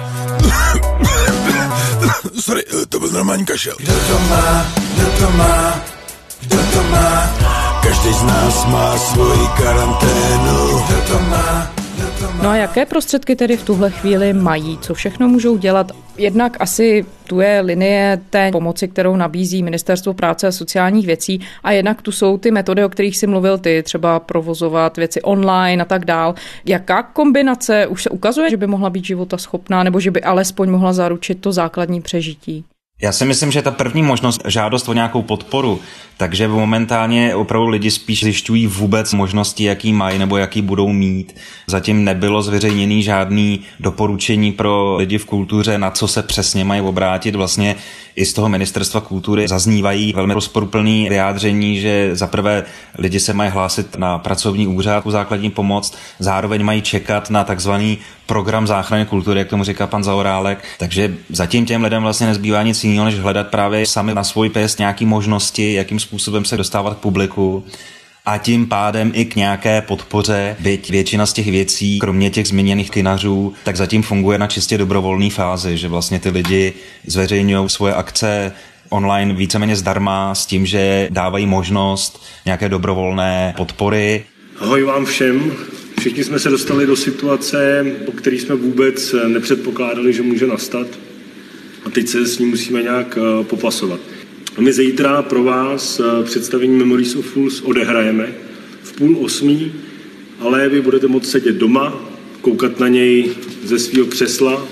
Sorry, 2.41 2.63
to 2.89 3.01
byl 3.01 3.11
normální 3.11 3.45
kašel. 3.45 3.75
Kdo 3.79 3.93
to 3.93 4.19
má, 4.19 4.67
kdo 4.95 5.07
to 5.19 5.31
má, 5.31 5.81
kdo 6.41 6.57
to 6.57 6.83
má, 6.83 7.58
každý 7.89 8.13
z 8.13 8.23
nás 8.23 8.67
má 8.67 8.99
svoji 8.99 9.47
karanténu. 9.57 10.57
Kdo 10.87 11.01
to 11.13 11.19
má, 11.19 11.73
No 12.43 12.49
a 12.49 12.57
jaké 12.57 12.87
prostředky 12.87 13.37
tedy 13.37 13.57
v 13.57 13.65
tuhle 13.65 13.91
chvíli 13.91 14.33
mají? 14.33 14.79
Co 14.79 14.95
všechno 14.95 15.29
můžou 15.29 15.57
dělat? 15.57 15.93
Jednak 16.17 16.57
asi 16.61 17.07
tu 17.27 17.41
je 17.41 17.61
linie 17.61 18.21
té 18.31 18.51
pomoci, 18.53 18.89
kterou 18.89 19.17
nabízí 19.17 19.63
Ministerstvo 19.63 20.15
práce 20.15 20.47
a 20.47 20.53
sociálních 20.53 21.07
věcí 21.07 21.41
a 21.63 21.73
jednak 21.73 22.03
tu 22.03 22.13
jsou 22.13 22.39
ty 22.39 22.51
metody, 22.51 22.85
o 22.85 22.89
kterých 22.89 23.19
si 23.19 23.27
mluvil 23.27 23.59
ty, 23.59 23.83
třeba 23.83 24.21
provozovat 24.21 24.97
věci 24.97 25.23
online 25.23 25.83
a 25.83 25.87
tak 25.87 26.05
dál. 26.05 26.35
Jaká 26.67 27.03
kombinace 27.03 27.87
už 27.87 28.03
se 28.03 28.11
ukazuje, 28.11 28.51
že 28.51 28.57
by 28.57 28.67
mohla 28.67 28.91
být 28.91 29.05
života 29.05 29.39
schopná 29.39 29.83
nebo 29.83 30.01
že 30.01 30.11
by 30.11 30.23
alespoň 30.23 30.71
mohla 30.71 30.93
zaručit 30.93 31.41
to 31.41 31.53
základní 31.53 32.01
přežití? 32.01 32.65
Já 33.03 33.13
si 33.13 33.25
myslím, 33.25 33.51
že 33.51 33.63
ta 33.63 33.71
první 33.71 34.03
možnost, 34.03 34.41
žádost 34.47 34.89
o 34.89 34.93
nějakou 34.93 35.23
podporu, 35.23 35.81
takže 36.17 36.49
momentálně 36.49 37.35
opravdu 37.35 37.69
lidi 37.69 37.91
spíš 37.91 38.23
zjišťují 38.25 38.67
vůbec 38.67 39.13
možnosti, 39.13 39.65
jaký 39.65 39.93
mají 39.93 40.19
nebo 40.19 40.37
jaký 40.37 40.63
budou 40.63 40.89
mít. 40.89 41.37
Zatím 41.67 42.05
nebylo 42.05 42.43
zveřejněný 42.43 43.03
žádný 43.03 43.61
doporučení 43.81 44.53
pro 44.53 44.97
lidi 44.97 45.19
v 45.19 45.25
kultuře, 45.25 45.79
na 45.79 45.91
co 45.91 46.09
se 46.09 46.23
přesně 46.23 46.65
mají 46.65 46.81
obrátit. 46.81 47.35
Vlastně 47.35 47.77
i 48.17 48.27
z 48.27 48.33
toho 48.33 48.49
ministerstva 48.49 49.01
kultury 49.01 49.49
zaznívají 49.49 50.13
velmi 50.13 50.35
rozporuplný 50.35 51.09
vyjádření, 51.09 51.81
že 51.81 52.11
zaprvé 52.13 52.65
lidi 52.99 53.21
se 53.21 53.33
mají 53.33 53.51
hlásit 53.51 53.97
na 53.99 54.19
pracovní 54.19 54.67
úřad 54.67 55.07
u 55.07 55.11
základní 55.11 55.51
pomoc, 55.51 55.95
zároveň 56.19 56.65
mají 56.65 56.83
čekat 56.83 57.31
na 57.31 57.45
takzvaný 57.45 57.99
program 58.29 58.67
záchrany 58.67 59.07
kultury, 59.07 59.39
jak 59.39 59.49
tomu 59.49 59.65
říká 59.65 59.87
pan 59.87 60.05
Zaorálek. 60.05 60.65
Takže 60.79 61.15
zatím 61.29 61.67
těm 61.67 61.85
lidem 61.85 62.03
vlastně 62.03 62.27
nezbývá 62.27 62.63
nic 62.63 62.85
jiného, 62.85 63.05
než 63.05 63.19
hledat 63.19 63.49
právě 63.49 63.87
sami 63.87 64.15
na 64.15 64.25
svůj 64.25 64.49
pěst 64.49 64.79
nějaké 64.79 65.07
možnosti, 65.07 65.73
jakým 65.73 66.01
způsobem 66.01 66.45
se 66.45 66.57
dostávat 66.57 66.95
k 66.95 66.99
publiku 66.99 67.65
a 68.27 68.39
tím 68.39 68.67
pádem 68.67 69.13
i 69.15 69.25
k 69.25 69.37
nějaké 69.37 69.83
podpoře, 69.83 70.57
byť 70.61 70.91
většina 70.91 71.27
z 71.27 71.33
těch 71.33 71.51
věcí, 71.51 71.99
kromě 71.99 72.31
těch 72.31 72.47
zmíněných 72.49 72.91
kinařů, 72.91 73.55
tak 73.65 73.77
zatím 73.77 74.03
funguje 74.03 74.39
na 74.39 74.47
čistě 74.47 74.79
dobrovolné 74.79 75.31
fázi, 75.31 75.77
že 75.77 75.89
vlastně 75.89 76.19
ty 76.19 76.31
lidi 76.31 76.73
zveřejňují 77.07 77.69
svoje 77.69 77.95
akce 77.95 78.53
online 78.89 79.35
víceméně 79.35 79.77
zdarma 79.77 80.35
s 80.35 80.47
tím, 80.47 80.67
že 80.67 81.09
dávají 81.11 81.47
možnost 81.47 82.23
nějaké 82.45 82.69
dobrovolné 82.69 83.55
podpory. 83.57 84.25
Ahoj 84.61 84.83
vám 84.83 85.05
všem. 85.05 85.53
Všichni 85.99 86.25
jsme 86.25 86.39
se 86.39 86.51
dostali 86.51 86.87
do 86.87 86.97
situace, 86.97 87.87
po 88.07 88.13
které 88.13 88.37
jsme 88.37 88.55
vůbec 88.55 89.15
nepředpokládali, 89.27 90.13
že 90.13 90.23
může 90.23 90.47
nastat. 90.47 90.87
A 91.85 91.91
teď 91.91 92.09
se 92.09 92.27
s 92.27 92.39
ní 92.39 92.47
musíme 92.47 92.83
nějak 92.83 93.19
eh, 93.19 93.45
popasovat. 93.45 94.01
My 94.59 94.73
zítra 94.73 95.23
pro 95.23 95.45
vás 95.45 96.01
eh, 96.01 96.25
představení 96.25 96.77
Memories 96.77 97.17
of 97.17 97.27
Fools 97.27 97.61
odehrajeme 97.63 98.35
v 98.83 98.93
půl 98.93 99.17
osmí, 99.21 99.73
ale 100.39 100.69
vy 100.69 100.81
budete 100.81 101.07
moct 101.07 101.31
sedět 101.31 101.57
doma, 101.57 102.11
koukat 102.41 102.81
na 102.81 102.89
něj 102.89 103.31
ze 103.65 103.79
svého 103.79 104.07
křesla, 104.07 104.69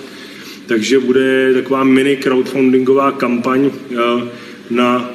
takže 0.66 0.99
bude 0.99 1.54
taková 1.54 1.85
mini 1.85 2.16
crowdfundingová 2.16 3.12
kampaň 3.12 3.71
eh, 3.90 3.97
na 4.71 5.06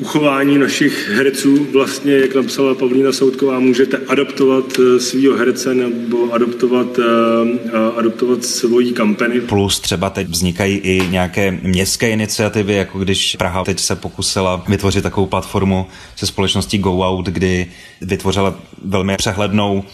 uchování 0.00 0.58
našich 0.58 1.08
herců, 1.08 1.66
vlastně, 1.72 2.12
jak 2.12 2.34
napsala 2.34 2.74
Pavlína 2.74 3.12
Soudková, 3.12 3.60
můžete 3.60 3.96
adaptovat 4.08 4.64
eh, 4.78 5.00
svého 5.00 5.36
herce 5.36 5.74
nebo 5.74 6.32
adaptovat, 6.32 6.98
uh, 6.98 7.98
adaptovat 7.98 8.44
svoji 8.44 8.92
kampany. 8.92 9.40
Plus 9.40 9.80
třeba 9.80 10.10
teď 10.10 10.28
vznikají 10.28 10.76
i 10.76 11.08
nějaké 11.08 11.50
městské 11.62 12.10
iniciativy, 12.10 12.74
jako 12.74 12.98
když 12.98 13.36
Praha 13.36 13.64
teď 13.64 13.80
se 13.80 13.96
pokusila 13.96 14.64
vytvořit 14.68 15.02
takovou 15.02 15.26
platformu 15.26 15.86
se 16.16 16.26
společností 16.26 16.78
Go 16.78 16.98
Out, 16.98 17.26
kdy 17.26 17.66
vytvořila 18.00 18.54
velmi 18.84 19.16
přehlednou 19.16 19.84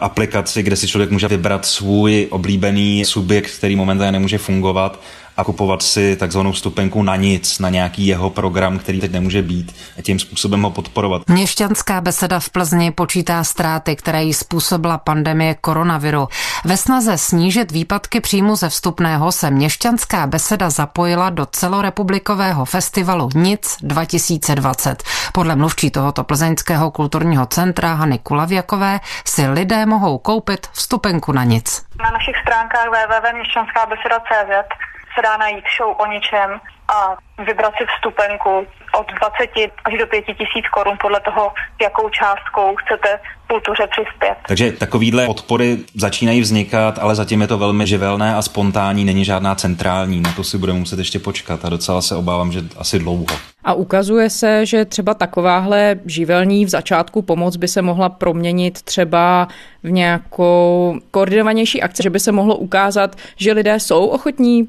aplikaci, 0.00 0.62
kde 0.62 0.76
si 0.76 0.88
člověk 0.88 1.10
může 1.10 1.28
vybrat 1.28 1.66
svůj 1.66 2.26
oblíbený 2.30 3.04
subjekt, 3.04 3.50
který 3.58 3.76
momentálně 3.76 4.12
nemůže 4.12 4.38
fungovat 4.38 5.00
a 5.36 5.44
kupovat 5.44 5.82
si 5.82 6.16
takzvanou 6.16 6.52
stupenku 6.52 7.02
na 7.02 7.16
nic, 7.16 7.58
na 7.58 7.68
nějaký 7.68 8.06
jeho 8.06 8.30
program, 8.30 8.78
který 8.78 9.00
teď 9.00 9.12
nemůže 9.12 9.42
být 9.42 9.74
a 9.98 10.02
tím 10.02 10.18
způsobem 10.18 10.62
ho 10.62 10.70
podporovat. 10.70 11.22
Měšťanská 11.28 12.00
beseda 12.00 12.40
v 12.40 12.50
Plzni 12.50 12.90
počítá 12.90 13.44
ztráty, 13.44 13.96
které 13.96 14.22
jí 14.22 14.34
způsobila 14.34 14.98
pandemie 14.98 15.54
koronaviru. 15.54 16.28
Ve 16.64 16.76
snaze 16.76 17.18
snížit 17.18 17.72
výpadky 17.72 18.20
příjmu 18.20 18.56
ze 18.56 18.68
vstupného 18.68 19.32
se 19.32 19.50
Měšťanská 19.50 20.26
beseda 20.26 20.70
zapojila 20.70 21.30
do 21.30 21.46
celorepublikového 21.46 22.64
festivalu 22.64 23.28
Nic 23.34 23.76
2020. 23.82 25.02
Podle 25.32 25.56
mluvčí 25.56 25.90
tohoto 25.90 26.24
plzeňského 26.24 26.90
kulturního 26.90 27.46
centra 27.46 27.94
Hany 27.94 28.18
Kulavěkové 28.18 29.00
si 29.26 29.48
lidé 29.48 29.86
mohou 29.86 30.18
koupit 30.18 30.66
vstupenku 30.72 31.32
na 31.32 31.44
nic. 31.44 31.82
Na 32.02 32.10
našich 32.10 32.36
stránkách 32.42 32.88
www.měšťanskábeseda.cz 32.88 34.91
se 35.14 35.22
dá 35.22 35.36
najít 35.36 35.64
show 35.76 35.96
o 35.98 36.06
ničem 36.06 36.60
a 36.88 37.16
vybrat 37.44 37.72
si 37.78 37.84
vstupenku 37.96 38.66
od 39.00 39.06
20 39.06 39.70
až 39.84 39.98
do 39.98 40.06
5 40.06 40.24
tisíc 40.24 40.68
korun 40.74 40.96
podle 41.00 41.20
toho, 41.20 41.52
jakou 41.82 42.08
částkou 42.08 42.76
chcete 42.76 43.18
kultuře 43.46 43.86
přispět. 43.90 44.36
Takže 44.48 44.72
takovýhle 44.72 45.26
podpory 45.26 45.78
začínají 45.94 46.40
vznikat, 46.40 46.98
ale 46.98 47.14
zatím 47.14 47.40
je 47.40 47.46
to 47.46 47.58
velmi 47.58 47.86
živelné 47.86 48.34
a 48.34 48.42
spontánní, 48.42 49.04
není 49.04 49.24
žádná 49.24 49.54
centrální. 49.54 50.20
Na 50.20 50.32
to 50.32 50.44
si 50.44 50.58
budeme 50.58 50.78
muset 50.78 50.98
ještě 50.98 51.18
počkat 51.18 51.64
a 51.64 51.68
docela 51.68 52.02
se 52.02 52.16
obávám, 52.16 52.52
že 52.52 52.60
asi 52.78 52.98
dlouho. 52.98 53.26
A 53.64 53.72
ukazuje 53.72 54.30
se, 54.30 54.66
že 54.66 54.84
třeba 54.84 55.14
takováhle 55.14 55.96
živelní 56.06 56.64
v 56.64 56.68
začátku 56.68 57.22
pomoc 57.22 57.56
by 57.56 57.68
se 57.68 57.82
mohla 57.82 58.08
proměnit 58.08 58.82
třeba 58.82 59.48
v 59.82 59.90
nějakou 59.90 60.98
koordinovanější 61.10 61.82
akci, 61.82 62.02
že 62.02 62.10
by 62.10 62.20
se 62.20 62.32
mohlo 62.32 62.56
ukázat, 62.56 63.16
že 63.36 63.52
lidé 63.52 63.80
jsou 63.80 64.06
ochotní 64.06 64.68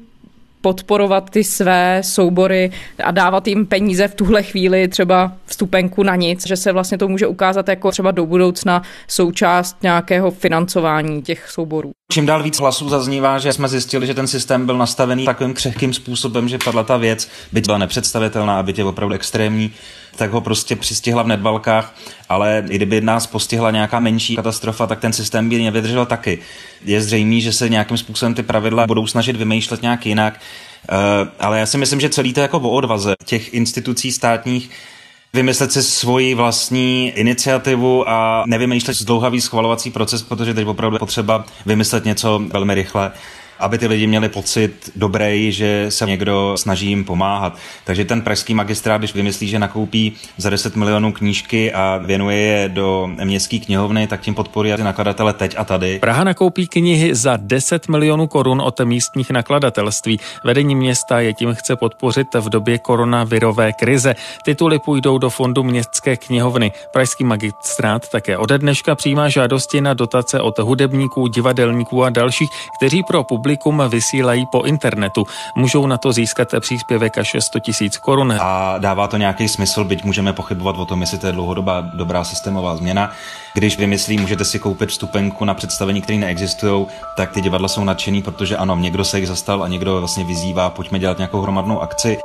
podporovat 0.64 1.30
ty 1.30 1.44
své 1.44 2.00
soubory 2.04 2.70
a 3.04 3.10
dávat 3.10 3.48
jim 3.48 3.66
peníze 3.66 4.08
v 4.08 4.14
tuhle 4.14 4.42
chvíli, 4.42 4.88
třeba 4.88 5.32
vstupenku 5.46 6.02
na 6.02 6.16
nic, 6.16 6.46
že 6.46 6.56
se 6.56 6.72
vlastně 6.72 6.98
to 6.98 7.08
může 7.08 7.26
ukázat 7.26 7.68
jako 7.68 7.90
třeba 7.90 8.10
do 8.10 8.26
budoucna 8.26 8.82
součást 9.08 9.76
nějakého 9.82 10.30
financování 10.30 11.22
těch 11.22 11.50
souborů. 11.50 11.90
Čím 12.12 12.26
dál 12.26 12.42
víc 12.42 12.60
hlasů 12.60 12.88
zaznívá, 12.88 13.38
že 13.38 13.52
jsme 13.52 13.68
zjistili, 13.68 14.06
že 14.06 14.14
ten 14.14 14.26
systém 14.26 14.66
byl 14.66 14.78
nastavený 14.78 15.24
takovým 15.24 15.54
křehkým 15.54 15.92
způsobem, 15.92 16.48
že 16.48 16.58
padla 16.58 16.82
ta 16.82 16.96
věc, 16.96 17.28
byť 17.52 17.66
byla 17.66 17.78
nepředstavitelná 17.78 18.58
a 18.58 18.62
byť 18.62 18.78
je 18.78 18.84
opravdu 18.84 19.14
extrémní, 19.14 19.72
tak 20.16 20.30
ho 20.30 20.40
prostě 20.40 20.76
přistihla 20.76 21.22
v 21.22 21.28
nedbalkách, 21.28 21.94
ale 22.28 22.64
i 22.70 22.76
kdyby 22.76 23.00
nás 23.00 23.26
postihla 23.26 23.70
nějaká 23.70 24.00
menší 24.00 24.36
katastrofa, 24.36 24.86
tak 24.86 25.00
ten 25.00 25.12
systém 25.12 25.48
by 25.48 25.62
nevydržel 25.62 26.06
taky. 26.06 26.38
Je 26.84 27.02
zřejmé, 27.02 27.40
že 27.40 27.52
se 27.52 27.68
nějakým 27.68 27.96
způsobem 27.96 28.34
ty 28.34 28.42
pravidla 28.42 28.86
budou 28.86 29.06
snažit 29.06 29.36
vymýšlet 29.36 29.82
nějak 29.82 30.06
jinak, 30.06 30.40
eh, 30.88 30.94
ale 31.40 31.58
já 31.58 31.66
si 31.66 31.78
myslím, 31.78 32.00
že 32.00 32.08
celý 32.08 32.32
to 32.32 32.40
jako 32.40 32.60
o 32.60 32.70
odvaze 32.70 33.14
těch 33.24 33.54
institucí 33.54 34.12
státních 34.12 34.70
vymyslet 35.34 35.72
si 35.72 35.82
svoji 35.82 36.34
vlastní 36.34 37.12
iniciativu 37.14 38.08
a 38.08 38.44
nevymýšlet 38.46 38.94
zdlouhavý 38.94 39.40
schvalovací 39.40 39.90
proces, 39.90 40.22
protože 40.22 40.54
teď 40.54 40.66
opravdu 40.66 40.98
potřeba 40.98 41.44
vymyslet 41.66 42.04
něco 42.04 42.40
velmi 42.52 42.74
rychle 42.74 43.12
aby 43.58 43.78
ty 43.78 43.86
lidi 43.86 44.06
měli 44.06 44.28
pocit 44.28 44.90
dobrý, 44.96 45.52
že 45.52 45.86
se 45.88 46.06
někdo 46.06 46.52
snaží 46.56 46.86
jim 46.86 47.04
pomáhat. 47.04 47.58
Takže 47.84 48.04
ten 48.04 48.22
pražský 48.22 48.54
magistrát, 48.54 49.00
když 49.00 49.14
vymyslí, 49.14 49.48
že 49.48 49.58
nakoupí 49.58 50.12
za 50.36 50.50
10 50.50 50.76
milionů 50.76 51.12
knížky 51.12 51.72
a 51.72 52.00
věnuje 52.04 52.36
je 52.36 52.68
do 52.68 53.10
městské 53.24 53.58
knihovny, 53.58 54.06
tak 54.06 54.20
tím 54.20 54.34
podporuje 54.34 54.76
ty 54.76 54.82
nakladatele 54.82 55.32
teď 55.32 55.54
a 55.58 55.64
tady. 55.64 55.98
Praha 55.98 56.24
nakoupí 56.24 56.66
knihy 56.66 57.14
za 57.14 57.36
10 57.36 57.88
milionů 57.88 58.26
korun 58.26 58.60
od 58.60 58.80
místních 58.80 59.30
nakladatelství. 59.30 60.20
Vedení 60.44 60.74
města 60.74 61.20
je 61.20 61.32
tím 61.32 61.54
chce 61.54 61.76
podpořit 61.76 62.34
v 62.34 62.48
době 62.48 62.78
koronavirové 62.78 63.72
krize. 63.72 64.14
Tituly 64.44 64.78
půjdou 64.78 65.18
do 65.18 65.30
fondu 65.30 65.62
městské 65.62 66.16
knihovny. 66.16 66.72
Pražský 66.92 67.24
magistrát 67.24 68.08
také 68.08 68.38
ode 68.38 68.58
dneška 68.58 68.94
přijímá 68.94 69.28
žádosti 69.28 69.80
na 69.80 69.94
dotace 69.94 70.40
od 70.40 70.58
hudebníků, 70.58 71.26
divadelníků 71.26 72.04
a 72.04 72.10
dalších, 72.10 72.48
kteří 72.76 73.02
pro 73.02 73.24
vysílají 73.88 74.46
po 74.46 74.62
internetu. 74.62 75.26
Můžou 75.54 75.86
na 75.86 75.98
to 75.98 76.12
získat 76.12 76.48
příspěvek 76.60 77.18
až 77.18 77.36
100 77.38 77.60
tisíc 77.60 77.96
korun. 77.98 78.34
A 78.40 78.78
dává 78.78 79.08
to 79.08 79.16
nějaký 79.16 79.48
smysl, 79.48 79.84
byť 79.84 80.04
můžeme 80.04 80.32
pochybovat 80.32 80.78
o 80.78 80.84
tom, 80.84 81.00
jestli 81.00 81.18
to 81.18 81.26
je 81.26 81.32
dlouhodobá 81.32 81.80
dobrá 81.80 82.24
systémová 82.24 82.76
změna. 82.76 83.12
Když 83.54 83.78
vymyslí, 83.78 84.18
můžete 84.18 84.44
si 84.44 84.58
koupit 84.58 84.88
vstupenku 84.88 85.44
na 85.44 85.54
představení, 85.54 86.02
které 86.02 86.18
neexistují, 86.18 86.86
tak 87.16 87.32
ty 87.32 87.40
divadla 87.40 87.68
jsou 87.68 87.84
nadšený, 87.84 88.22
protože 88.22 88.56
ano, 88.56 88.76
někdo 88.76 89.04
se 89.04 89.18
jich 89.18 89.28
zastal 89.28 89.62
a 89.62 89.68
někdo 89.68 89.98
vlastně 89.98 90.24
vyzývá, 90.24 90.70
pojďme 90.70 90.98
dělat 90.98 91.18
nějakou 91.18 91.40
hromadnou 91.40 91.80
akci. 91.80 92.18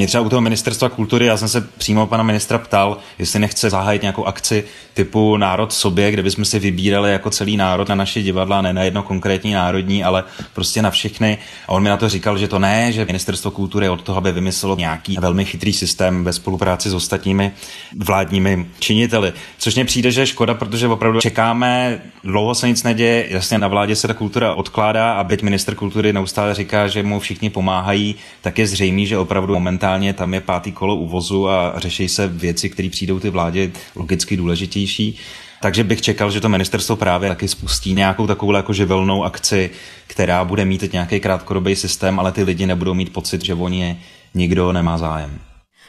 Mě 0.00 0.06
třeba 0.06 0.24
u 0.24 0.28
toho 0.28 0.40
ministerstva 0.40 0.88
kultury, 0.88 1.26
já 1.26 1.36
jsem 1.36 1.48
se 1.48 1.60
přímo 1.60 2.06
pana 2.06 2.22
ministra 2.22 2.58
ptal, 2.58 2.96
jestli 3.18 3.38
nechce 3.38 3.70
zahájit 3.70 4.02
nějakou 4.02 4.24
akci 4.24 4.64
typu 4.94 5.36
Národ 5.36 5.72
sobě, 5.72 6.10
kde 6.10 6.22
bychom 6.22 6.44
si 6.44 6.58
vybírali 6.58 7.12
jako 7.12 7.30
celý 7.30 7.56
národ 7.56 7.88
na 7.88 7.94
naše 7.94 8.22
divadla, 8.22 8.62
ne 8.62 8.72
na 8.72 8.82
jedno 8.82 9.02
konkrétní 9.02 9.52
národní, 9.52 10.04
ale 10.04 10.24
prostě 10.54 10.82
na 10.82 10.90
všechny. 10.90 11.38
A 11.68 11.72
on 11.72 11.82
mi 11.82 11.88
na 11.88 11.96
to 11.96 12.08
říkal, 12.08 12.38
že 12.38 12.48
to 12.48 12.58
ne, 12.58 12.92
že 12.92 13.04
ministerstvo 13.04 13.50
kultury 13.50 13.88
od 13.88 14.02
toho, 14.02 14.18
aby 14.18 14.32
vymyslelo 14.32 14.76
nějaký 14.76 15.16
velmi 15.20 15.44
chytrý 15.44 15.72
systém 15.72 16.24
ve 16.24 16.32
spolupráci 16.32 16.90
s 16.90 16.94
ostatními 16.94 17.52
vládními 17.96 18.66
činiteli. 18.78 19.32
Což 19.58 19.74
mně 19.74 19.84
přijde, 19.84 20.10
že 20.10 20.20
je 20.20 20.26
škoda, 20.26 20.54
protože 20.54 20.88
opravdu 20.88 21.20
čekáme, 21.20 22.00
dlouho 22.24 22.54
se 22.54 22.68
nic 22.68 22.82
neděje, 22.82 23.26
jasně 23.30 23.58
na 23.58 23.68
vládě 23.68 23.96
se 23.96 24.08
ta 24.08 24.14
kultura 24.14 24.54
odkládá 24.54 25.12
a 25.12 25.24
byť 25.24 25.42
minister 25.42 25.74
kultury 25.74 26.12
neustále 26.12 26.54
říká, 26.54 26.88
že 26.88 27.02
mu 27.02 27.20
všichni 27.20 27.50
pomáhají, 27.50 28.14
tak 28.40 28.58
je 28.58 28.66
zřejmé, 28.66 29.04
že 29.04 29.18
opravdu 29.18 29.54
momentálně 29.54 29.89
momentálně 29.90 30.12
tam 30.12 30.34
je 30.34 30.40
pátý 30.40 30.72
kolo 30.72 30.96
uvozu 30.96 31.48
a 31.48 31.74
řeší 31.76 32.08
se 32.08 32.28
věci, 32.28 32.70
které 32.70 32.88
přijdou 32.90 33.18
ty 33.18 33.30
vládě 33.30 33.70
logicky 33.96 34.36
důležitější. 34.36 35.18
Takže 35.62 35.84
bych 35.84 36.02
čekal, 36.02 36.30
že 36.30 36.40
to 36.40 36.48
ministerstvo 36.48 36.96
právě 36.96 37.28
taky 37.28 37.48
spustí 37.48 37.94
nějakou 37.94 38.26
takovou 38.26 38.52
jako 38.52 38.72
živelnou 38.72 39.24
akci, 39.24 39.70
která 40.06 40.44
bude 40.44 40.64
mít 40.64 40.92
nějaký 40.92 41.20
krátkodobý 41.20 41.76
systém, 41.76 42.20
ale 42.20 42.32
ty 42.32 42.42
lidi 42.42 42.66
nebudou 42.66 42.94
mít 42.94 43.12
pocit, 43.12 43.44
že 43.44 43.54
o 43.54 43.68
ně 43.68 43.98
nikdo 44.34 44.72
nemá 44.72 44.98
zájem. 44.98 45.38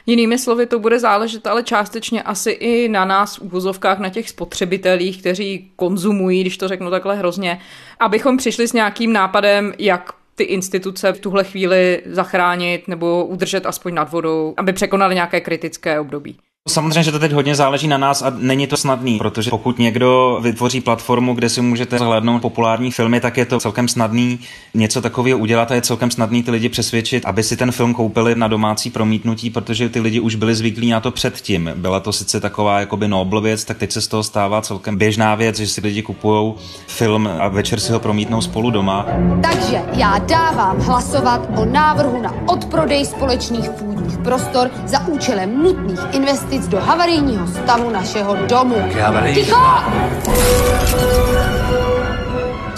Jinými 0.05 0.37
slovy, 0.37 0.65
to 0.65 0.79
bude 0.79 0.99
záležet 0.99 1.47
ale 1.47 1.63
částečně 1.63 2.23
asi 2.23 2.51
i 2.51 2.89
na 2.89 3.05
nás 3.05 3.37
v 3.37 3.41
úvozovkách, 3.41 3.99
na 3.99 4.09
těch 4.09 4.29
spotřebitelích, 4.29 5.19
kteří 5.19 5.71
konzumují, 5.75 6.41
když 6.41 6.57
to 6.57 6.67
řeknu 6.67 6.89
takhle 6.89 7.15
hrozně, 7.15 7.59
abychom 7.99 8.37
přišli 8.37 8.67
s 8.67 8.73
nějakým 8.73 9.13
nápadem, 9.13 9.73
jak 9.79 10.20
ty 10.35 10.43
instituce 10.43 11.13
v 11.13 11.19
tuhle 11.19 11.43
chvíli 11.43 12.03
zachránit 12.05 12.87
nebo 12.87 13.25
udržet 13.25 13.65
aspoň 13.65 13.93
nad 13.93 14.11
vodou, 14.11 14.53
aby 14.57 14.73
překonali 14.73 15.15
nějaké 15.15 15.41
kritické 15.41 15.99
období. 15.99 16.37
Samozřejmě, 16.69 17.03
že 17.03 17.11
to 17.11 17.19
teď 17.19 17.31
hodně 17.31 17.55
záleží 17.55 17.87
na 17.87 17.97
nás 17.97 18.21
a 18.21 18.33
není 18.37 18.67
to 18.67 18.77
snadný, 18.77 19.17
protože 19.17 19.49
pokud 19.49 19.79
někdo 19.79 20.39
vytvoří 20.41 20.81
platformu, 20.81 21.33
kde 21.33 21.49
si 21.49 21.61
můžete 21.61 21.97
zhlédnout 21.97 22.41
populární 22.41 22.91
filmy, 22.91 23.19
tak 23.19 23.37
je 23.37 23.45
to 23.45 23.59
celkem 23.59 23.87
snadný 23.87 24.39
něco 24.73 25.01
takového 25.01 25.39
udělat 25.39 25.71
a 25.71 25.75
je 25.75 25.81
celkem 25.81 26.11
snadný 26.11 26.43
ty 26.43 26.51
lidi 26.51 26.69
přesvědčit, 26.69 27.25
aby 27.25 27.43
si 27.43 27.57
ten 27.57 27.71
film 27.71 27.93
koupili 27.93 28.35
na 28.35 28.47
domácí 28.47 28.89
promítnutí, 28.89 29.49
protože 29.49 29.89
ty 29.89 29.99
lidi 29.99 30.19
už 30.19 30.35
byli 30.35 30.55
zvyklí 30.55 30.89
na 30.89 30.99
to 30.99 31.11
předtím. 31.11 31.71
Byla 31.75 31.99
to 31.99 32.13
sice 32.13 32.39
taková 32.39 32.79
jakoby 32.79 33.07
nobl 33.07 33.41
věc, 33.41 33.65
tak 33.65 33.77
teď 33.77 33.91
se 33.91 34.01
z 34.01 34.07
toho 34.07 34.23
stává 34.23 34.61
celkem 34.61 34.97
běžná 34.97 35.35
věc, 35.35 35.57
že 35.57 35.67
si 35.67 35.81
lidi 35.81 36.01
kupují 36.01 36.53
film 36.87 37.29
a 37.39 37.47
večer 37.47 37.79
si 37.79 37.91
ho 37.91 37.99
promítnou 37.99 38.41
spolu 38.41 38.71
doma. 38.71 39.05
Takže 39.43 39.81
já 39.93 40.17
dávám 40.17 40.79
hlasovat 40.79 41.49
o 41.57 41.65
návrhu 41.65 42.21
na 42.21 42.33
odprodej 42.47 43.05
společných 43.05 43.69
půdních 43.69 44.17
prostor 44.17 44.69
za 44.85 45.07
účelem 45.07 45.63
nutných 45.63 45.99
investic 46.11 46.50
do 46.59 46.79
havarijního 46.79 47.47
stavu 47.47 47.89
našeho 47.89 48.35
domu. 48.35 48.75
Ticho! 49.33 49.55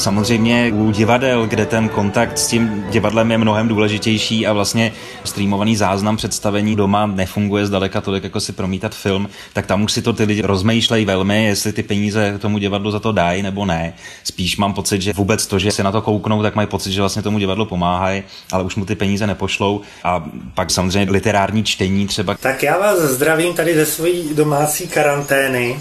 Samozřejmě 0.03 0.71
u 0.73 0.91
divadel, 0.91 1.47
kde 1.47 1.65
ten 1.65 1.89
kontakt 1.89 2.37
s 2.37 2.47
tím 2.47 2.85
divadlem 2.89 3.31
je 3.31 3.37
mnohem 3.37 3.67
důležitější 3.67 4.47
a 4.47 4.53
vlastně 4.53 4.93
streamovaný 5.23 5.75
záznam 5.75 6.17
představení 6.17 6.75
doma 6.75 7.05
nefunguje 7.05 7.65
zdaleka 7.65 8.01
tolik, 8.01 8.23
jako 8.23 8.39
si 8.39 8.51
promítat 8.51 8.95
film, 8.95 9.29
tak 9.53 9.65
tam 9.65 9.83
už 9.83 9.91
si 9.91 10.01
to 10.01 10.13
ty 10.13 10.23
lidi 10.23 10.41
rozmýšlejí 10.41 11.05
velmi, 11.05 11.45
jestli 11.45 11.73
ty 11.73 11.83
peníze 11.83 12.39
tomu 12.39 12.57
divadlu 12.57 12.91
za 12.91 12.99
to 12.99 13.11
dají 13.11 13.41
nebo 13.41 13.65
ne. 13.65 13.93
Spíš 14.23 14.57
mám 14.57 14.73
pocit, 14.73 15.01
že 15.01 15.13
vůbec 15.13 15.47
to, 15.47 15.59
že 15.59 15.71
se 15.71 15.83
na 15.83 15.91
to 15.91 16.01
kouknou, 16.01 16.41
tak 16.41 16.55
mají 16.55 16.67
pocit, 16.67 16.91
že 16.91 17.01
vlastně 17.01 17.21
tomu 17.21 17.39
divadlu 17.39 17.65
pomáhají, 17.65 18.23
ale 18.51 18.63
už 18.63 18.75
mu 18.75 18.85
ty 18.85 18.95
peníze 18.95 19.27
nepošlou. 19.27 19.81
A 20.03 20.25
pak 20.53 20.71
samozřejmě 20.71 21.11
literární 21.11 21.63
čtení 21.63 22.07
třeba. 22.07 22.35
Tak 22.35 22.63
já 22.63 22.77
vás 22.79 22.99
zdravím 22.99 23.53
tady 23.53 23.75
ze 23.75 23.85
své 23.85 24.09
domácí 24.35 24.87
karantény 24.87 25.79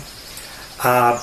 a 0.80 1.22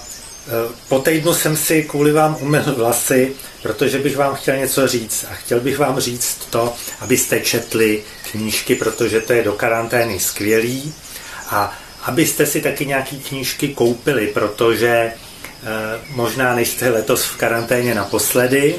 po 0.88 1.00
týdnu 1.00 1.34
jsem 1.34 1.58
si 1.58 1.84
kvůli 1.84 2.12
vám 2.12 2.38
umyl 2.40 2.64
vlasy, 2.76 3.34
protože 3.62 4.00
bych 4.00 4.18
vám 4.18 4.36
chtěl 4.36 4.58
něco 4.58 4.88
říct. 4.88 5.26
A 5.32 5.34
chtěl 5.34 5.60
bych 5.60 5.78
vám 5.78 6.00
říct 6.00 6.38
to, 6.50 6.74
abyste 7.00 7.40
četli 7.40 8.04
knížky, 8.32 8.76
protože 8.76 9.22
to 9.22 9.34
je 9.34 9.44
do 9.44 9.54
karantény 9.54 10.20
skvělý. 10.20 10.94
A 11.50 11.78
abyste 12.04 12.46
si 12.46 12.62
taky 12.62 12.86
nějaký 12.86 13.20
knížky 13.20 13.68
koupili, 13.68 14.28
protože 14.28 14.90
e, 14.90 15.14
možná 16.10 16.56
nejste 16.56 16.90
letos 16.90 17.24
v 17.24 17.38
karanténě 17.38 17.96
naposledy. 17.96 18.76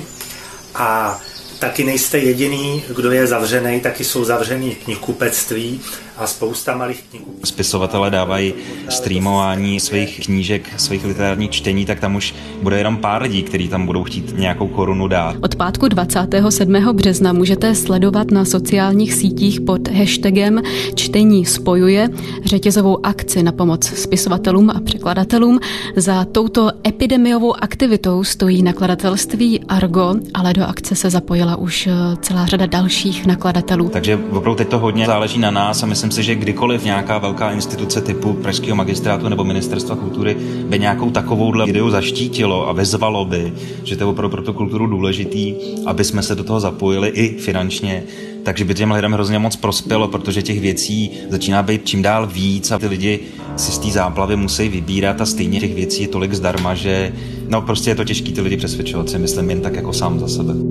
A 0.74 1.20
taky 1.58 1.84
nejste 1.84 2.18
jediný, 2.18 2.84
kdo 2.96 3.12
je 3.12 3.26
zavřený, 3.26 3.80
taky 3.80 4.04
jsou 4.04 4.24
zavřený 4.24 4.74
knihkupectví 4.74 5.80
a 6.20 6.26
spousta 6.26 6.76
malých 6.76 7.04
knihů. 7.10 7.24
Spisovatelé 7.44 8.10
dávají 8.10 8.54
streamování 8.88 9.80
svých 9.80 10.20
knížek, 10.24 10.70
svých 10.76 11.04
literárních 11.04 11.50
čtení, 11.50 11.86
tak 11.86 12.00
tam 12.00 12.16
už 12.16 12.34
bude 12.62 12.78
jenom 12.78 12.96
pár 12.96 13.22
lidí, 13.22 13.42
kteří 13.42 13.68
tam 13.68 13.86
budou 13.86 14.04
chtít 14.04 14.38
nějakou 14.38 14.68
korunu 14.68 15.08
dát. 15.08 15.36
Od 15.40 15.54
pátku 15.54 15.88
27. 15.88 16.72
března 16.92 17.32
můžete 17.32 17.74
sledovat 17.74 18.30
na 18.30 18.44
sociálních 18.44 19.14
sítích 19.14 19.60
pod 19.60 19.88
hashtagem 19.88 20.62
Čtení 20.94 21.46
spojuje 21.46 22.08
řetězovou 22.44 23.06
akci 23.06 23.42
na 23.42 23.52
pomoc 23.52 23.84
spisovatelům 23.84 24.70
a 24.70 24.80
překladatelům. 24.80 25.60
Za 25.96 26.24
touto 26.24 26.70
epidemiovou 26.86 27.62
aktivitou 27.62 28.24
stojí 28.24 28.62
nakladatelství 28.62 29.60
Argo, 29.68 30.14
ale 30.34 30.52
do 30.52 30.64
akce 30.64 30.94
se 30.94 31.10
zapojila 31.10 31.56
už 31.56 31.88
celá 32.20 32.46
řada 32.46 32.66
dalších 32.66 33.26
nakladatelů. 33.26 33.88
Takže 33.88 34.16
opravdu 34.16 34.54
teď 34.54 34.68
to 34.68 34.78
hodně 34.78 35.06
záleží 35.06 35.38
na 35.38 35.50
nás 35.50 35.82
a 35.82 35.86
myslím 35.86 36.09
si, 36.10 36.22
že 36.22 36.34
kdykoliv 36.34 36.84
nějaká 36.84 37.18
velká 37.18 37.50
instituce 37.50 38.00
typu 38.00 38.32
Pražského 38.32 38.76
magistrátu 38.76 39.28
nebo 39.28 39.44
Ministerstva 39.44 39.96
kultury 39.96 40.36
by 40.68 40.78
nějakou 40.78 41.10
takovouhle 41.10 41.68
ideu 41.68 41.90
zaštítilo 41.90 42.68
a 42.68 42.72
vyzvalo 42.72 43.24
by, 43.24 43.52
že 43.84 43.96
to 43.96 44.04
je 44.04 44.06
opravdu 44.06 44.30
pro 44.30 44.42
tu 44.42 44.52
kulturu 44.52 44.86
důležitý, 44.86 45.54
aby 45.86 46.04
jsme 46.04 46.22
se 46.22 46.34
do 46.34 46.44
toho 46.44 46.60
zapojili 46.60 47.08
i 47.08 47.38
finančně, 47.38 48.02
takže 48.42 48.64
by 48.64 48.74
těm 48.74 48.92
lidem 48.92 49.12
hrozně 49.12 49.38
moc 49.38 49.56
prospělo, 49.56 50.08
protože 50.08 50.42
těch 50.42 50.60
věcí 50.60 51.10
začíná 51.28 51.62
být 51.62 51.86
čím 51.86 52.02
dál 52.02 52.26
víc 52.26 52.70
a 52.70 52.78
ty 52.78 52.86
lidi 52.86 53.20
si 53.56 53.72
z 53.72 53.78
té 53.78 53.90
záplavy 53.90 54.36
musí 54.36 54.68
vybírat 54.68 55.20
a 55.20 55.26
stejně 55.26 55.60
těch 55.60 55.74
věcí 55.74 56.02
je 56.02 56.08
tolik 56.08 56.34
zdarma, 56.34 56.74
že 56.74 57.12
no 57.48 57.62
prostě 57.62 57.90
je 57.90 57.94
to 57.94 58.04
těžké 58.04 58.32
ty 58.32 58.40
lidi 58.40 58.56
přesvědčovat 58.56 59.10
si 59.10 59.18
myslím 59.18 59.50
jen 59.50 59.60
tak 59.60 59.74
jako 59.74 59.92
sám 59.92 60.20
za 60.20 60.28
sebe. 60.28 60.69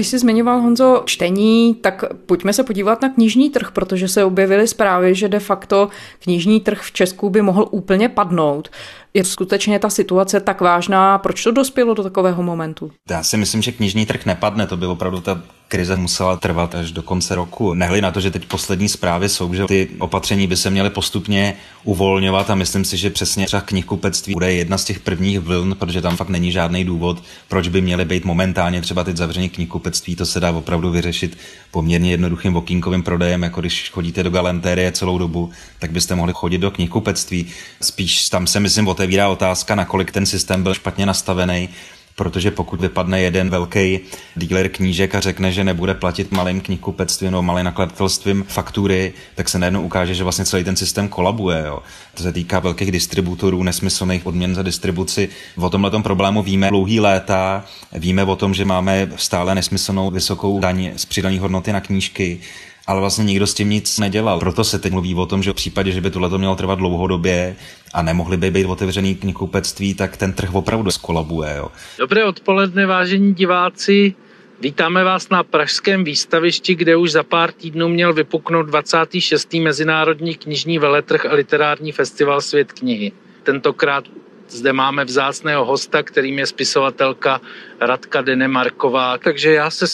Když 0.00 0.08
jsi 0.08 0.18
zmiňoval, 0.18 0.60
Honzo, 0.60 1.02
čtení, 1.04 1.74
tak 1.74 2.04
pojďme 2.26 2.52
se 2.52 2.64
podívat 2.64 3.02
na 3.02 3.08
knižní 3.08 3.50
trh, 3.50 3.70
protože 3.70 4.08
se 4.08 4.24
objevily 4.24 4.68
zprávy, 4.68 5.14
že 5.14 5.28
de 5.28 5.38
facto 5.38 5.88
knižní 6.22 6.60
trh 6.60 6.80
v 6.82 6.92
Česku 6.92 7.30
by 7.30 7.42
mohl 7.42 7.68
úplně 7.70 8.08
padnout. 8.08 8.68
Je 9.14 9.24
skutečně 9.24 9.78
ta 9.78 9.90
situace 9.90 10.40
tak 10.40 10.60
vážná? 10.60 11.18
Proč 11.18 11.42
to 11.42 11.50
dospělo 11.50 11.94
do 11.94 12.02
takového 12.02 12.42
momentu? 12.42 12.90
Já 13.10 13.22
si 13.22 13.36
myslím, 13.36 13.62
že 13.62 13.72
knižní 13.72 14.06
trh 14.06 14.26
nepadne, 14.26 14.66
to 14.66 14.76
by 14.76 14.86
opravdu 14.86 15.20
ta 15.20 15.42
krize 15.68 15.96
musela 15.96 16.36
trvat 16.36 16.74
až 16.74 16.92
do 16.92 17.02
konce 17.02 17.34
roku. 17.34 17.74
Nehli 17.74 18.00
na 18.00 18.10
to, 18.10 18.20
že 18.20 18.30
teď 18.30 18.44
poslední 18.44 18.88
zprávy 18.88 19.28
jsou, 19.28 19.54
že 19.54 19.64
ty 19.64 19.88
opatření 19.98 20.46
by 20.46 20.56
se 20.56 20.70
měly 20.70 20.90
postupně 20.90 21.56
uvolňovat 21.84 22.50
a 22.50 22.54
myslím 22.54 22.84
si, 22.84 22.96
že 22.96 23.10
přesně 23.10 23.46
třeba 23.46 23.60
knihkupectví 23.60 24.32
bude 24.32 24.52
jedna 24.52 24.78
z 24.78 24.84
těch 24.84 25.00
prvních 25.00 25.40
vln, 25.40 25.76
protože 25.78 26.02
tam 26.02 26.16
fakt 26.16 26.28
není 26.28 26.52
žádný 26.52 26.84
důvod, 26.84 27.22
proč 27.48 27.68
by 27.68 27.80
měly 27.80 28.04
být 28.04 28.24
momentálně 28.24 28.80
třeba 28.80 29.04
teď 29.04 29.16
zavření 29.16 29.48
knihkupectví. 29.48 30.16
To 30.16 30.26
se 30.26 30.40
dá 30.40 30.50
opravdu 30.50 30.90
vyřešit 30.90 31.38
poměrně 31.70 32.10
jednoduchým 32.10 32.56
okýnkovým 32.56 33.02
prodejem, 33.02 33.42
jako 33.42 33.60
když 33.60 33.90
chodíte 33.90 34.22
do 34.22 34.30
galantérie 34.30 34.92
celou 34.92 35.18
dobu, 35.18 35.50
tak 35.78 35.90
byste 35.90 36.14
mohli 36.14 36.32
chodit 36.32 36.58
do 36.58 36.70
knihkupectví. 36.70 37.46
Spíš 37.82 38.28
tam 38.28 38.46
se 38.46 38.60
myslím 38.60 38.88
otevírá 39.00 39.28
otázka, 39.28 39.74
nakolik 39.74 40.12
ten 40.12 40.26
systém 40.26 40.62
byl 40.62 40.74
špatně 40.74 41.06
nastavený 41.06 41.68
protože 42.16 42.50
pokud 42.50 42.80
vypadne 42.80 43.20
jeden 43.20 43.50
velký 43.50 44.00
dealer 44.36 44.68
knížek 44.68 45.14
a 45.14 45.20
řekne, 45.20 45.52
že 45.52 45.64
nebude 45.64 45.94
platit 45.94 46.32
malým 46.32 46.60
knihkupectvím 46.60 47.30
nebo 47.30 47.42
malým 47.42 47.64
nakladatelstvím 47.64 48.44
faktury, 48.48 49.12
tak 49.34 49.48
se 49.48 49.58
najednou 49.58 49.82
ukáže, 49.82 50.14
že 50.14 50.24
vlastně 50.24 50.44
celý 50.44 50.64
ten 50.64 50.76
systém 50.76 51.08
kolabuje. 51.08 51.62
Jo. 51.66 51.82
To 52.14 52.22
se 52.22 52.32
týká 52.32 52.58
velkých 52.58 52.92
distributorů, 52.92 53.62
nesmyslných 53.62 54.26
odměn 54.26 54.54
za 54.54 54.62
distribuci. 54.62 55.28
O 55.56 55.70
tomhle 55.70 56.02
problému 56.02 56.42
víme 56.42 56.68
dlouhý 56.68 57.00
léta, 57.00 57.64
víme 57.92 58.24
o 58.24 58.36
tom, 58.36 58.54
že 58.54 58.64
máme 58.64 59.08
stále 59.16 59.54
nesmyslnou 59.54 60.10
vysokou 60.10 60.60
daň 60.60 60.90
z 60.96 61.04
přidaní 61.04 61.38
hodnoty 61.38 61.72
na 61.72 61.80
knížky, 61.80 62.40
ale 62.86 63.00
vlastně 63.00 63.24
nikdo 63.24 63.46
s 63.46 63.54
tím 63.54 63.70
nic 63.70 63.98
nedělal. 63.98 64.38
Proto 64.38 64.64
se 64.64 64.78
teď 64.78 64.92
mluví 64.92 65.14
o 65.14 65.26
tom, 65.26 65.42
že 65.42 65.50
v 65.50 65.54
případě, 65.54 65.92
že 65.92 66.00
by 66.00 66.10
tohle 66.10 66.38
mělo 66.38 66.56
trvat 66.56 66.78
dlouhodobě 66.78 67.56
a 67.94 68.02
nemohli 68.02 68.36
by 68.36 68.50
být 68.50 68.66
otevřený 68.66 69.14
knihkupectví, 69.14 69.94
tak 69.94 70.16
ten 70.16 70.32
trh 70.32 70.54
opravdu 70.54 70.90
skolabuje. 70.90 71.54
Jo. 71.56 71.70
Dobré 71.98 72.24
odpoledne, 72.24 72.86
vážení 72.86 73.34
diváci. 73.34 74.14
Vítáme 74.60 75.04
vás 75.04 75.28
na 75.28 75.42
Pražském 75.42 76.04
výstavišti, 76.04 76.74
kde 76.74 76.96
už 76.96 77.12
za 77.12 77.22
pár 77.22 77.52
týdnů 77.52 77.88
měl 77.88 78.12
vypuknout 78.12 78.66
26. 78.66 79.54
Mezinárodní 79.54 80.34
knižní 80.34 80.78
veletrh 80.78 81.26
a 81.26 81.34
literární 81.34 81.92
festival 81.92 82.40
Svět 82.40 82.72
knihy. 82.72 83.12
Tentokrát 83.42 84.04
zde 84.48 84.72
máme 84.72 85.04
vzácného 85.04 85.64
hosta, 85.64 86.02
kterým 86.02 86.38
je 86.38 86.46
spisovatelka 86.46 87.40
Radka 87.80 88.20
Denemarková. 88.20 89.18
Takže 89.18 89.52
já 89.52 89.70
se 89.70 89.84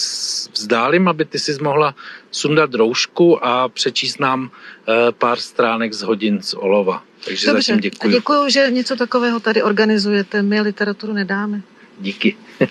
vzdálím, 0.53 1.09
aby 1.09 1.25
ty 1.25 1.39
si 1.39 1.63
mohla 1.63 1.95
sundat 2.31 2.75
roušku 2.75 3.45
a 3.45 3.69
přečíst 3.69 4.21
nám 4.21 4.51
eh, 4.51 5.13
pár 5.13 5.39
stránek 5.39 5.93
z 5.93 6.03
hodin 6.03 6.43
z 6.43 6.55
olova. 6.55 7.03
Takže 7.27 7.47
Dobře, 7.47 7.63
zatím 7.63 7.81
děkuji. 7.81 8.13
děkuji, 8.13 8.49
že 8.49 8.71
něco 8.71 8.97
takového 8.97 9.41
tady 9.41 9.63
organizujete. 9.63 10.43
My 10.43 10.61
literaturu 10.61 11.13
nedáme. 11.13 11.61
Díky. 12.01 12.37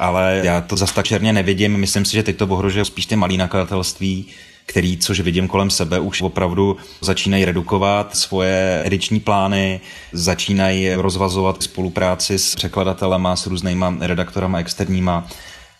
Ale 0.00 0.40
já 0.44 0.60
to 0.60 0.76
zase 0.76 0.94
tak 0.94 1.06
černě 1.06 1.32
nevidím. 1.32 1.76
Myslím 1.76 2.04
si, 2.04 2.12
že 2.12 2.22
teď 2.22 2.36
to 2.36 2.46
ohrožuje 2.46 2.84
spíš 2.84 3.06
ty 3.06 3.16
malý 3.16 3.36
nakladatelství, 3.36 4.26
který, 4.66 4.98
což 4.98 5.20
vidím 5.20 5.48
kolem 5.48 5.70
sebe, 5.70 6.00
už 6.00 6.22
opravdu 6.22 6.76
začínají 7.00 7.44
redukovat 7.44 8.16
svoje 8.16 8.82
ediční 8.84 9.20
plány, 9.20 9.80
začínají 10.12 10.94
rozvazovat 10.94 11.62
spolupráci 11.62 12.38
s 12.38 12.54
překladatelema, 12.54 13.36
s 13.36 13.46
různýma 13.46 13.96
redaktorama 14.00 14.58
externíma 14.58 15.28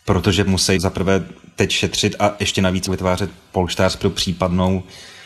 protože 0.04 0.44
musí 0.44 0.78
zaprvé 0.78 1.24
teď 1.56 1.70
šetřit 1.70 2.16
a 2.18 2.34
ještě 2.40 2.62
navíc 2.62 2.88
vytvářet 2.88 3.30
polštář 3.52 3.96
pro 3.96 4.10
případnou 4.10 4.82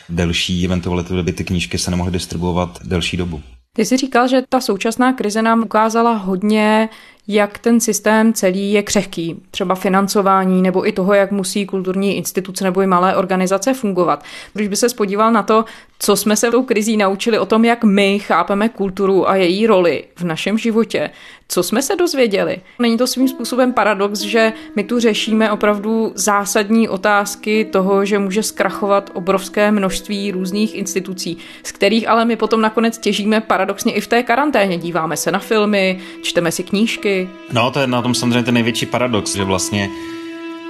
delší 0.09 0.65
eventualitu, 0.65 1.13
kdyby 1.13 1.33
ty 1.33 1.43
knížky 1.43 1.77
se 1.77 1.91
nemohly 1.91 2.11
distribuovat 2.11 2.79
delší 2.83 3.17
dobu. 3.17 3.41
Ty 3.73 3.85
jsi 3.85 3.97
říkal, 3.97 4.27
že 4.27 4.43
ta 4.49 4.61
současná 4.61 5.13
krize 5.13 5.41
nám 5.41 5.63
ukázala 5.63 6.13
hodně, 6.13 6.89
jak 7.27 7.57
ten 7.57 7.79
systém 7.79 8.33
celý 8.33 8.71
je 8.71 8.83
křehký, 8.83 9.35
třeba 9.51 9.75
financování 9.75 10.61
nebo 10.61 10.87
i 10.87 10.91
toho, 10.91 11.13
jak 11.13 11.31
musí 11.31 11.65
kulturní 11.65 12.17
instituce 12.17 12.63
nebo 12.63 12.81
i 12.81 12.87
malé 12.87 13.15
organizace 13.15 13.73
fungovat. 13.73 14.23
Když 14.53 14.67
by 14.67 14.75
se 14.75 14.89
spodíval 14.89 15.31
na 15.31 15.43
to, 15.43 15.65
co 15.99 16.15
jsme 16.15 16.35
se 16.35 16.51
tou 16.51 16.63
krizí 16.63 16.97
naučili 16.97 17.39
o 17.39 17.45
tom, 17.45 17.65
jak 17.65 17.83
my 17.83 18.19
chápeme 18.19 18.69
kulturu 18.69 19.29
a 19.29 19.35
její 19.35 19.67
roli 19.67 20.03
v 20.15 20.23
našem 20.23 20.57
životě, 20.57 21.09
co 21.47 21.63
jsme 21.63 21.81
se 21.81 21.95
dozvěděli? 21.95 22.57
Není 22.79 22.97
to 22.97 23.07
svým 23.07 23.27
způsobem 23.27 23.73
paradox, 23.73 24.19
že 24.19 24.53
my 24.75 24.83
tu 24.83 24.99
řešíme 24.99 25.51
opravdu 25.51 26.11
zásadní 26.15 26.89
otázky 26.89 27.65
toho, 27.65 28.05
že 28.05 28.19
může 28.19 28.43
zkrachovat 28.43 29.09
obrovské 29.13 29.71
množství 29.71 30.31
různých 30.31 30.75
institucí, 30.75 31.37
z 31.63 31.71
kterých 31.71 32.09
ale 32.09 32.25
my 32.25 32.35
potom 32.35 32.61
nakonec 32.61 32.97
těžíme 32.97 33.41
paradoxně 33.41 33.93
i 33.93 34.01
v 34.01 34.07
té 34.07 34.23
karanténě. 34.23 34.77
Díváme 34.77 35.17
se 35.17 35.31
na 35.31 35.39
filmy, 35.39 35.99
čteme 36.21 36.51
si 36.51 36.63
knížky. 36.63 37.29
No, 37.51 37.71
to 37.71 37.79
je 37.79 37.87
na 37.87 38.01
tom 38.01 38.15
samozřejmě 38.15 38.43
ten 38.43 38.53
největší 38.53 38.85
paradox, 38.85 39.35
že 39.35 39.43
vlastně 39.43 39.89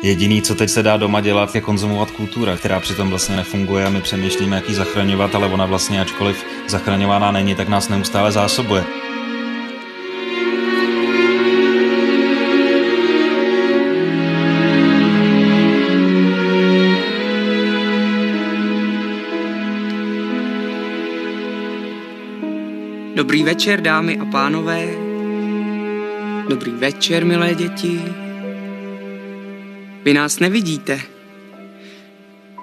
Jediný, 0.01 0.41
co 0.41 0.55
teď 0.55 0.69
se 0.69 0.83
dá 0.83 0.97
doma 0.97 1.21
dělat, 1.21 1.55
je 1.55 1.61
konzumovat 1.61 2.11
kultura, 2.11 2.57
která 2.57 2.79
přitom 2.79 3.09
vlastně 3.09 3.35
nefunguje 3.35 3.85
a 3.85 3.89
my 3.89 4.01
přemýšlíme, 4.01 4.55
jak 4.55 4.69
ji 4.69 4.75
zachraňovat, 4.75 5.35
ale 5.35 5.47
ona 5.47 5.65
vlastně, 5.65 6.01
ačkoliv 6.01 6.45
zachraňována 6.67 7.31
není, 7.31 7.55
tak 7.55 7.67
nás 7.67 7.89
neustále 7.89 8.31
zásobuje. 8.31 8.83
Dobrý 23.15 23.43
večer, 23.43 23.81
dámy 23.81 24.17
a 24.17 24.25
pánové. 24.25 24.87
Dobrý 26.49 26.71
večer, 26.71 27.25
milé 27.25 27.55
děti. 27.55 28.26
Vy 30.07 30.13
nás 30.13 30.39
nevidíte. 30.39 31.01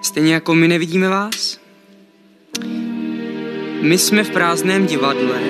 Stejně 0.02 0.34
jako 0.34 0.54
my 0.54 0.68
nevidíme 0.68 1.08
vás. 1.08 1.60
My 3.80 3.98
jsme 3.98 4.24
v 4.24 4.30
prázdném 4.30 4.86
divadle, 4.86 5.40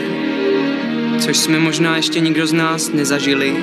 což 1.21 1.37
jsme 1.37 1.59
možná 1.59 1.97
ještě 1.97 2.21
nikdo 2.21 2.47
z 2.47 2.53
nás 2.53 2.93
nezažili, 2.93 3.57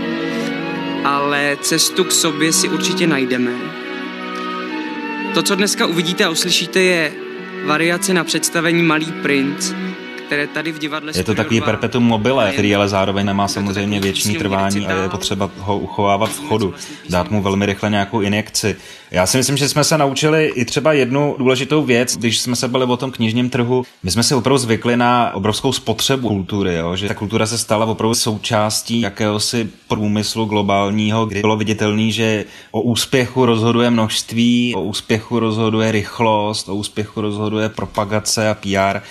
ale 1.04 1.58
cestu 1.62 2.04
k 2.04 2.12
sobě 2.12 2.54
si 2.54 2.70
určitě 2.70 3.08
najdeme. 3.08 3.52
To, 5.34 5.44
co 5.44 5.56
dneska 5.56 5.86
uvidíte 5.86 6.24
a 6.24 6.30
uslyšíte, 6.30 6.82
je 6.82 7.14
variace 7.66 8.14
na 8.14 8.24
představení 8.24 8.84
Malý 8.84 9.12
princ, 9.22 9.74
které 10.32 10.48
tady 10.48 10.72
v 10.72 10.80
divadle 10.80 11.12
Je 11.16 11.24
to 11.24 11.36
takový 11.36 11.62
perpetuum 11.62 12.04
mobile, 12.04 12.52
který 12.52 12.76
ale 12.76 12.90
zároveň 12.90 13.26
nemá 13.26 13.48
samozřejmě 13.48 14.00
věčný 14.00 14.36
trvání 14.36 14.88
a 14.88 15.04
je 15.04 15.10
potřeba 15.10 15.50
ho 15.58 15.78
uchovávat 15.78 16.30
v 16.30 16.48
chodu, 16.48 16.74
dát 17.10 17.32
mu 17.32 17.42
velmi 17.42 17.66
rychle 17.66 17.90
nějakou 17.90 18.22
injekci. 18.22 18.76
Já 19.12 19.26
si 19.26 19.38
myslím, 19.38 19.58
že 19.58 19.70
jsme 19.70 19.84
se 19.84 19.98
naučili 19.98 20.52
i 20.56 20.66
třeba 20.66 20.94
jednu 20.94 21.36
důležitou 21.38 21.84
věc, 21.84 22.18
když 22.18 22.40
jsme 22.40 22.56
se 22.56 22.68
byli 22.68 22.86
o 22.86 22.98
tom 22.98 23.12
knižním 23.12 23.50
trhu. 23.50 23.84
My 24.04 24.12
jsme 24.12 24.24
si 24.24 24.36
opravdu 24.36 24.58
zvykli 24.58 24.98
na 24.98 25.32
obrovskou 25.34 25.74
spotřebu 25.74 26.28
kultury, 26.28 26.76
jo? 26.76 26.96
že 26.96 27.08
ta 27.08 27.14
kultura 27.14 27.46
se 27.46 27.58
stala 27.58 27.86
opravdu 27.86 28.16
součástí 28.16 29.02
jakéhosi 29.02 29.70
průmyslu 29.88 30.46
globálního, 30.46 31.26
kdy 31.26 31.42
bylo 31.42 31.58
viditelné, 31.58 32.12
že 32.12 32.46
o 32.72 32.82
úspěchu 32.82 33.46
rozhoduje 33.46 33.90
množství, 33.90 34.76
o 34.76 34.82
úspěchu 34.82 35.40
rozhoduje 35.40 35.92
rychlost, 35.92 36.70
o 36.70 36.76
úspěchu 36.76 37.22
rozhoduje 37.22 37.70
propagace 37.70 38.50
a 38.50 38.54
PR 38.54 39.02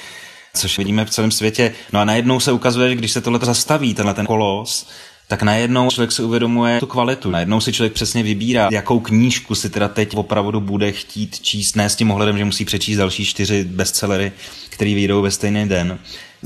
což 0.55 0.79
vidíme 0.79 1.05
v 1.05 1.11
celém 1.11 1.31
světě. 1.31 1.73
No 1.93 2.01
a 2.01 2.05
najednou 2.05 2.41
se 2.41 2.53
ukazuje, 2.53 2.89
že 2.89 2.95
když 2.95 3.13
se 3.13 3.21
tohle 3.21 3.39
zastaví, 3.43 3.95
tenhle 3.95 4.15
ten 4.15 4.27
kolos, 4.27 4.89
tak 5.29 5.43
najednou 5.43 5.91
člověk 5.91 6.13
si 6.13 6.23
uvědomuje 6.23 6.81
tu 6.81 6.87
kvalitu. 6.87 7.31
Najednou 7.31 7.61
si 7.61 7.73
člověk 7.73 7.93
přesně 7.93 8.23
vybírá, 8.23 8.69
jakou 8.73 9.01
knížku 9.01 9.55
si 9.55 9.71
teda 9.71 9.89
teď 9.89 10.17
opravdu 10.17 10.61
bude 10.61 10.93
chtít 10.93 11.41
číst, 11.41 11.77
ne 11.77 11.89
s 11.89 11.97
tím 11.97 12.11
ohledem, 12.11 12.39
že 12.39 12.45
musí 12.45 12.65
přečíst 12.65 12.97
další 12.97 13.25
čtyři 13.25 13.65
bestsellery, 13.65 14.33
který 14.69 14.95
vyjdou 14.95 15.23
ve 15.23 15.31
stejný 15.31 15.69
den. 15.69 15.99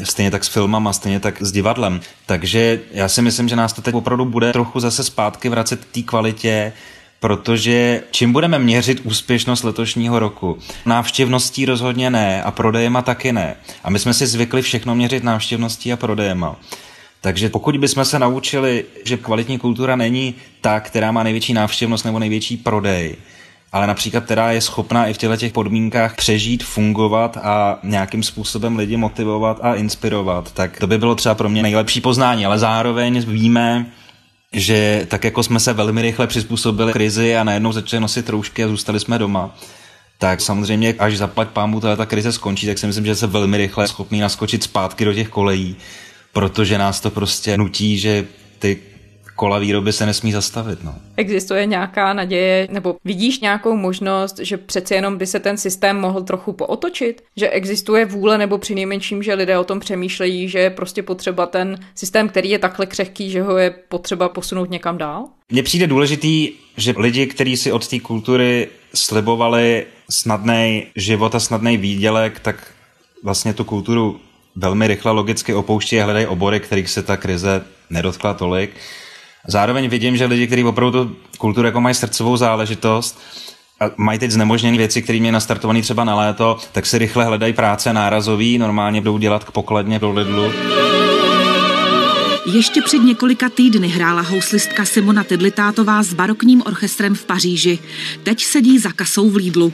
Stejně 0.03 0.31
tak 0.31 0.45
s 0.45 0.49
filmama, 0.49 0.93
stejně 0.93 1.21
tak 1.21 1.43
s 1.43 1.53
divadlem. 1.53 2.01
Takže 2.27 2.81
já 2.93 3.09
si 3.09 3.23
myslím, 3.23 3.49
že 3.49 3.57
nás 3.57 3.73
to 3.73 3.83
teď 3.83 3.95
opravdu 3.95 4.25
bude 4.25 4.53
trochu 4.53 4.81
zase 4.81 5.05
zpátky 5.05 5.49
vracet 5.49 5.85
k 5.85 5.95
té 5.95 6.03
kvalitě, 6.03 6.73
protože 7.25 8.03
čím 8.11 8.33
budeme 8.33 8.59
měřit 8.59 9.01
úspěšnost 9.05 9.63
letošního 9.63 10.19
roku? 10.19 10.59
Návštěvností 10.87 11.67
rozhodně 11.67 12.11
ne 12.11 12.43
a 12.43 12.51
prodejema 12.51 13.03
taky 13.03 13.33
ne. 13.33 13.57
A 13.85 13.91
my 13.91 13.99
jsme 13.99 14.15
si 14.15 14.27
zvykli 14.27 14.63
všechno 14.63 14.95
měřit 14.95 15.25
návštěvností 15.25 15.93
a 15.93 15.97
prodejema. 15.97 16.57
Takže 17.21 17.49
pokud 17.49 17.77
bychom 17.77 18.05
se 18.05 18.19
naučili, 18.19 18.85
že 19.05 19.17
kvalitní 19.17 19.59
kultura 19.59 19.97
není 19.97 20.35
ta, 20.61 20.81
která 20.81 21.13
má 21.13 21.23
největší 21.23 21.55
návštěvnost 21.55 22.05
nebo 22.05 22.19
největší 22.19 22.57
prodej, 22.57 23.17
ale 23.73 23.87
například 23.87 24.25
která 24.25 24.53
je 24.53 24.61
schopná 24.61 25.07
i 25.07 25.15
v 25.15 25.19
těchto 25.19 25.37
těch 25.37 25.53
podmínkách 25.53 26.17
přežít, 26.17 26.65
fungovat 26.65 27.37
a 27.37 27.79
nějakým 27.83 28.23
způsobem 28.23 28.77
lidi 28.77 28.97
motivovat 28.97 29.59
a 29.63 29.75
inspirovat, 29.75 30.53
tak 30.53 30.79
to 30.79 30.87
by 30.87 30.99
bylo 30.99 31.15
třeba 31.15 31.35
pro 31.35 31.49
mě 31.49 31.63
nejlepší 31.63 32.01
poznání, 32.01 32.47
ale 32.47 32.59
zároveň 32.59 33.21
víme, 33.21 33.87
že 34.55 35.07
tak 35.09 35.25
jako 35.25 35.43
jsme 35.43 35.61
se 35.61 35.73
velmi 35.73 36.03
rychle 36.03 36.27
přizpůsobili 36.27 36.93
krizi 36.93 37.37
a 37.37 37.45
najednou 37.45 37.73
začali 37.73 38.01
nosit 38.01 38.29
roušky 38.29 38.65
a 38.65 38.69
zůstali 38.69 39.01
jsme 39.01 39.19
doma, 39.19 39.55
tak 40.19 40.41
samozřejmě 40.41 40.95
až 40.99 41.17
zaplať 41.17 41.49
pámu 41.49 41.81
ta 41.81 42.07
krize 42.07 42.33
skončí, 42.33 42.67
tak 42.67 42.79
si 42.79 42.87
myslím, 42.87 43.07
že 43.07 43.15
se 43.15 43.27
velmi 43.27 43.57
rychle 43.57 43.89
schopný 43.89 44.21
naskočit 44.21 44.63
zpátky 44.63 45.05
do 45.05 45.15
těch 45.15 45.29
kolejí, 45.29 45.77
protože 46.33 46.79
nás 46.79 47.01
to 47.01 47.11
prostě 47.11 47.59
nutí, 47.59 47.99
že 47.99 48.27
ty 48.59 48.79
kola 49.37 49.59
výroby 49.59 49.93
se 49.93 50.07
nesmí 50.07 50.33
zastavit. 50.33 50.85
No. 50.85 50.95
Existuje 51.17 51.67
nějaká 51.67 52.13
naděje, 52.13 52.69
nebo 52.71 52.97
vidíš 53.05 53.41
nějakou 53.41 53.77
možnost, 53.77 54.39
že 54.39 54.57
přeci 54.57 54.95
jenom 54.95 55.19
by 55.19 55.27
se 55.27 55.41
ten 55.41 55.57
systém 55.57 56.01
mohl 56.01 56.23
trochu 56.23 56.53
pootočit? 56.53 57.23
Že 57.37 57.49
existuje 57.49 58.05
vůle 58.05 58.39
nebo 58.39 58.59
přinejmenším, 58.59 59.23
že 59.23 59.35
lidé 59.35 59.59
o 59.59 59.65
tom 59.65 59.81
přemýšlejí, 59.81 60.49
že 60.49 60.59
je 60.59 60.71
prostě 60.71 61.03
potřeba 61.03 61.47
ten 61.47 61.79
systém, 61.95 62.29
který 62.29 62.51
je 62.51 62.59
takhle 62.59 62.87
křehký, 62.87 63.31
že 63.31 63.43
ho 63.43 63.57
je 63.57 63.71
potřeba 63.89 64.29
posunout 64.29 64.71
někam 64.71 64.99
dál? 64.99 65.25
Mně 65.49 65.63
přijde 65.63 65.87
důležitý, 65.87 66.53
že 66.77 66.95
lidi, 66.97 67.27
kteří 67.27 67.57
si 67.57 67.73
od 67.73 67.89
té 67.89 68.01
kultury 68.01 68.69
slibovali 68.95 69.87
snadný 70.11 70.87
život 70.97 71.35
a 71.35 71.41
snadný 71.41 71.77
výdělek, 71.77 72.41
tak 72.41 72.73
vlastně 73.23 73.55
tu 73.55 73.65
kulturu 73.65 74.21
velmi 74.57 74.87
rychle 74.87 75.13
logicky 75.13 75.55
opouští 75.55 76.01
a 76.01 76.05
hledají 76.05 76.27
obory, 76.27 76.61
kterých 76.61 76.91
se 76.91 77.03
ta 77.03 77.17
krize 77.17 77.65
nedotkla 77.91 78.35
tolik. 78.35 78.71
Zároveň 79.47 79.89
vidím, 79.89 80.17
že 80.17 80.27
lidi, 80.27 80.47
kteří 80.47 80.65
opravdu 80.65 81.05
tu 81.05 81.17
kulturu 81.39 81.67
jako 81.67 81.81
mají 81.81 81.95
srdcovou 81.95 82.37
záležitost, 82.37 83.21
a 83.81 83.91
mají 83.97 84.19
teď 84.19 84.31
znemožněné 84.31 84.79
věci, 84.79 85.03
které 85.03 85.21
mě 85.21 85.33
nastartované 85.33 85.83
třeba 85.83 86.05
na 86.05 86.17
léto, 86.17 86.59
tak 86.73 86.87
si 86.87 86.99
rychle 86.99 87.25
hledají 87.25 87.53
práce 87.53 87.93
nárazový, 87.93 88.59
normálně 88.59 89.01
budou 89.01 89.19
dělat 89.19 89.45
k 89.45 89.51
pokladně 89.51 89.99
do 89.99 90.11
Lidlu. 90.11 90.53
Ještě 92.53 92.83
před 92.83 92.99
několika 92.99 93.49
týdny 93.49 93.89
hrála 93.89 94.23
houslistka 94.23 94.85
Simona 94.85 95.25
Tydlitátová 95.25 96.03
s 96.03 96.15
barokním 96.15 96.63
orchestrem 96.67 97.15
v 97.15 97.25
Paříži. 97.25 97.79
Teď 98.23 98.45
sedí 98.45 98.79
za 98.79 98.93
kasou 98.93 99.31
v 99.31 99.37
Lídlu. 99.37 99.73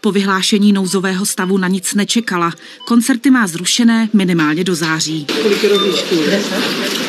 Po 0.00 0.12
vyhlášení 0.12 0.72
nouzového 0.72 1.26
stavu 1.26 1.58
na 1.58 1.68
nic 1.68 1.94
nečekala. 1.94 2.52
Koncerty 2.86 3.30
má 3.30 3.46
zrušené 3.46 4.08
minimálně 4.12 4.64
do 4.64 4.74
září. 4.74 5.26
Kolik 5.42 5.62
je 5.62 6.40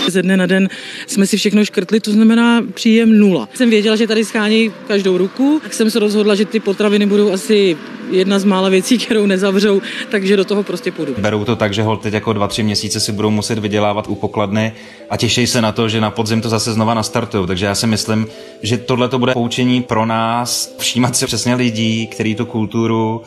Ze 0.08 0.22
dne 0.22 0.38
na 0.38 0.46
den 0.46 0.70
jsme 1.08 1.28
si 1.28 1.38
všechno 1.38 1.66
škrtli, 1.66 2.00
to 2.00 2.12
znamená 2.12 2.62
příjem 2.74 3.20
nula. 3.20 3.50
Jsem 3.54 3.70
věděla, 3.70 3.96
že 3.96 4.08
tady 4.08 4.26
schání 4.26 4.72
každou 4.88 5.18
ruku, 5.18 5.60
tak 5.64 5.74
jsem 5.74 5.92
se 5.92 6.00
rozhodla, 6.00 6.36
že 6.36 6.46
ty 6.46 6.60
potraviny 6.60 7.06
budou 7.06 7.32
asi 7.32 7.78
jedna 8.12 8.40
z 8.40 8.44
mála 8.44 8.70
věcí, 8.70 8.98
kterou 8.98 9.26
nezavřou, 9.26 9.82
takže 10.10 10.38
do 10.38 10.46
toho 10.46 10.64
prostě 10.64 10.92
půjdu. 10.92 11.16
Berou 11.18 11.46
to 11.46 11.56
tak, 11.56 11.74
že 11.74 11.84
ho 11.84 11.98
teď 11.98 12.14
jako 12.14 12.34
dva, 12.34 12.48
tři 12.48 12.64
měsíce 12.64 13.00
si 13.00 13.12
budou 13.12 13.30
muset 13.30 13.60
vydělávat 13.60 14.08
u 14.08 14.16
pokladny 14.16 14.74
a 15.10 15.18
těší 15.18 15.48
se 15.48 15.62
na 15.62 15.72
to, 15.72 15.90
že 15.90 16.02
na 16.02 16.12
podzim 16.12 16.42
to 16.42 16.50
zase 16.50 16.74
znova 16.74 16.94
nastartují. 16.94 17.48
Takže 17.48 17.66
já 17.66 17.76
si 17.76 17.88
myslím, 17.88 18.28
že 18.62 18.78
tohle 18.78 19.10
to 19.10 19.20
bude 19.20 19.34
poučení 19.34 19.82
pro 19.82 20.06
nás, 20.06 20.76
všímat 20.78 21.16
se 21.16 21.28
přesně 21.28 21.56
lidí, 21.56 22.08
kteří 22.08 22.36
tu 22.36 22.46
kulturu 22.80 23.22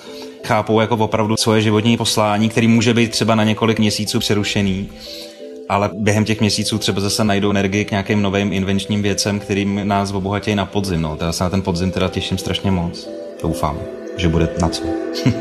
chápou 0.44 0.80
jako 0.80 0.96
opravdu 0.96 1.36
svoje 1.36 1.60
životní 1.60 1.96
poslání, 1.96 2.48
který 2.48 2.68
může 2.68 2.94
být 2.94 3.10
třeba 3.10 3.34
na 3.34 3.44
několik 3.44 3.78
měsíců 3.78 4.18
přerušený 4.18 4.90
ale 5.68 5.90
během 5.94 6.24
těch 6.24 6.40
měsíců 6.40 6.78
třeba 6.78 7.00
zase 7.00 7.24
najdou 7.24 7.50
energii 7.50 7.84
k 7.84 7.90
nějakým 7.90 8.22
novým 8.22 8.52
invenčním 8.52 9.02
věcem, 9.02 9.40
kterým 9.40 9.80
nás 9.88 10.12
obohatějí 10.12 10.56
na 10.56 10.66
podzim. 10.66 11.02
No. 11.02 11.18
Já 11.20 11.32
se 11.32 11.44
na 11.44 11.50
ten 11.50 11.62
podzim 11.62 11.90
teda 11.90 12.08
těším 12.08 12.38
strašně 12.38 12.70
moc. 12.70 13.08
Doufám 13.42 13.78
že 14.16 14.28
bude 14.28 14.48
na 14.62 14.68
co. 14.68 14.82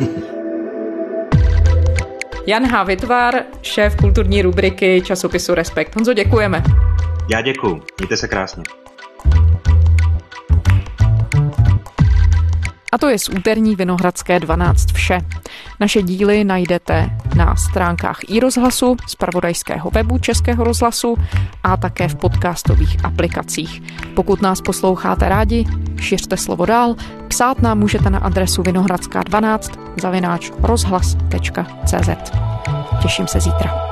Jan 2.47 2.67
H. 2.67 2.83
Vytvar, 2.83 3.33
šéf 3.61 3.95
kulturní 3.95 4.41
rubriky 4.41 5.01
časopisu 5.05 5.53
Respekt. 5.53 5.95
Honzo, 5.95 6.13
děkujeme. 6.13 6.63
Já 7.31 7.41
děkuju. 7.41 7.81
Mějte 7.99 8.17
se 8.17 8.27
krásně. 8.27 8.63
A 12.91 12.97
to 12.97 13.09
je 13.09 13.19
z 13.19 13.29
úterní 13.29 13.75
Vinohradské 13.75 14.39
12 14.39 14.91
vše. 14.93 15.19
Naše 15.79 16.01
díly 16.01 16.43
najdete 16.43 17.09
na 17.35 17.55
stránkách 17.55 18.19
i 18.27 18.39
rozhlasu, 18.39 18.97
z 19.07 19.15
pravodajského 19.15 19.89
webu 19.89 20.17
Českého 20.17 20.63
rozhlasu 20.63 21.17
a 21.63 21.77
také 21.77 22.07
v 22.07 22.15
podcastových 22.15 23.05
aplikacích. 23.05 23.81
Pokud 24.15 24.41
nás 24.41 24.61
posloucháte 24.61 25.29
rádi, 25.29 25.65
šiřte 25.99 26.37
slovo 26.37 26.65
dál, 26.65 26.95
psát 27.27 27.61
nám 27.61 27.79
můžete 27.79 28.09
na 28.09 28.19
adresu 28.19 28.61
vinohradská12 28.61 29.79
zavináč 30.01 30.51
rozhlas.cz. 30.59 32.31
Těším 33.01 33.27
se 33.27 33.39
zítra. 33.39 33.90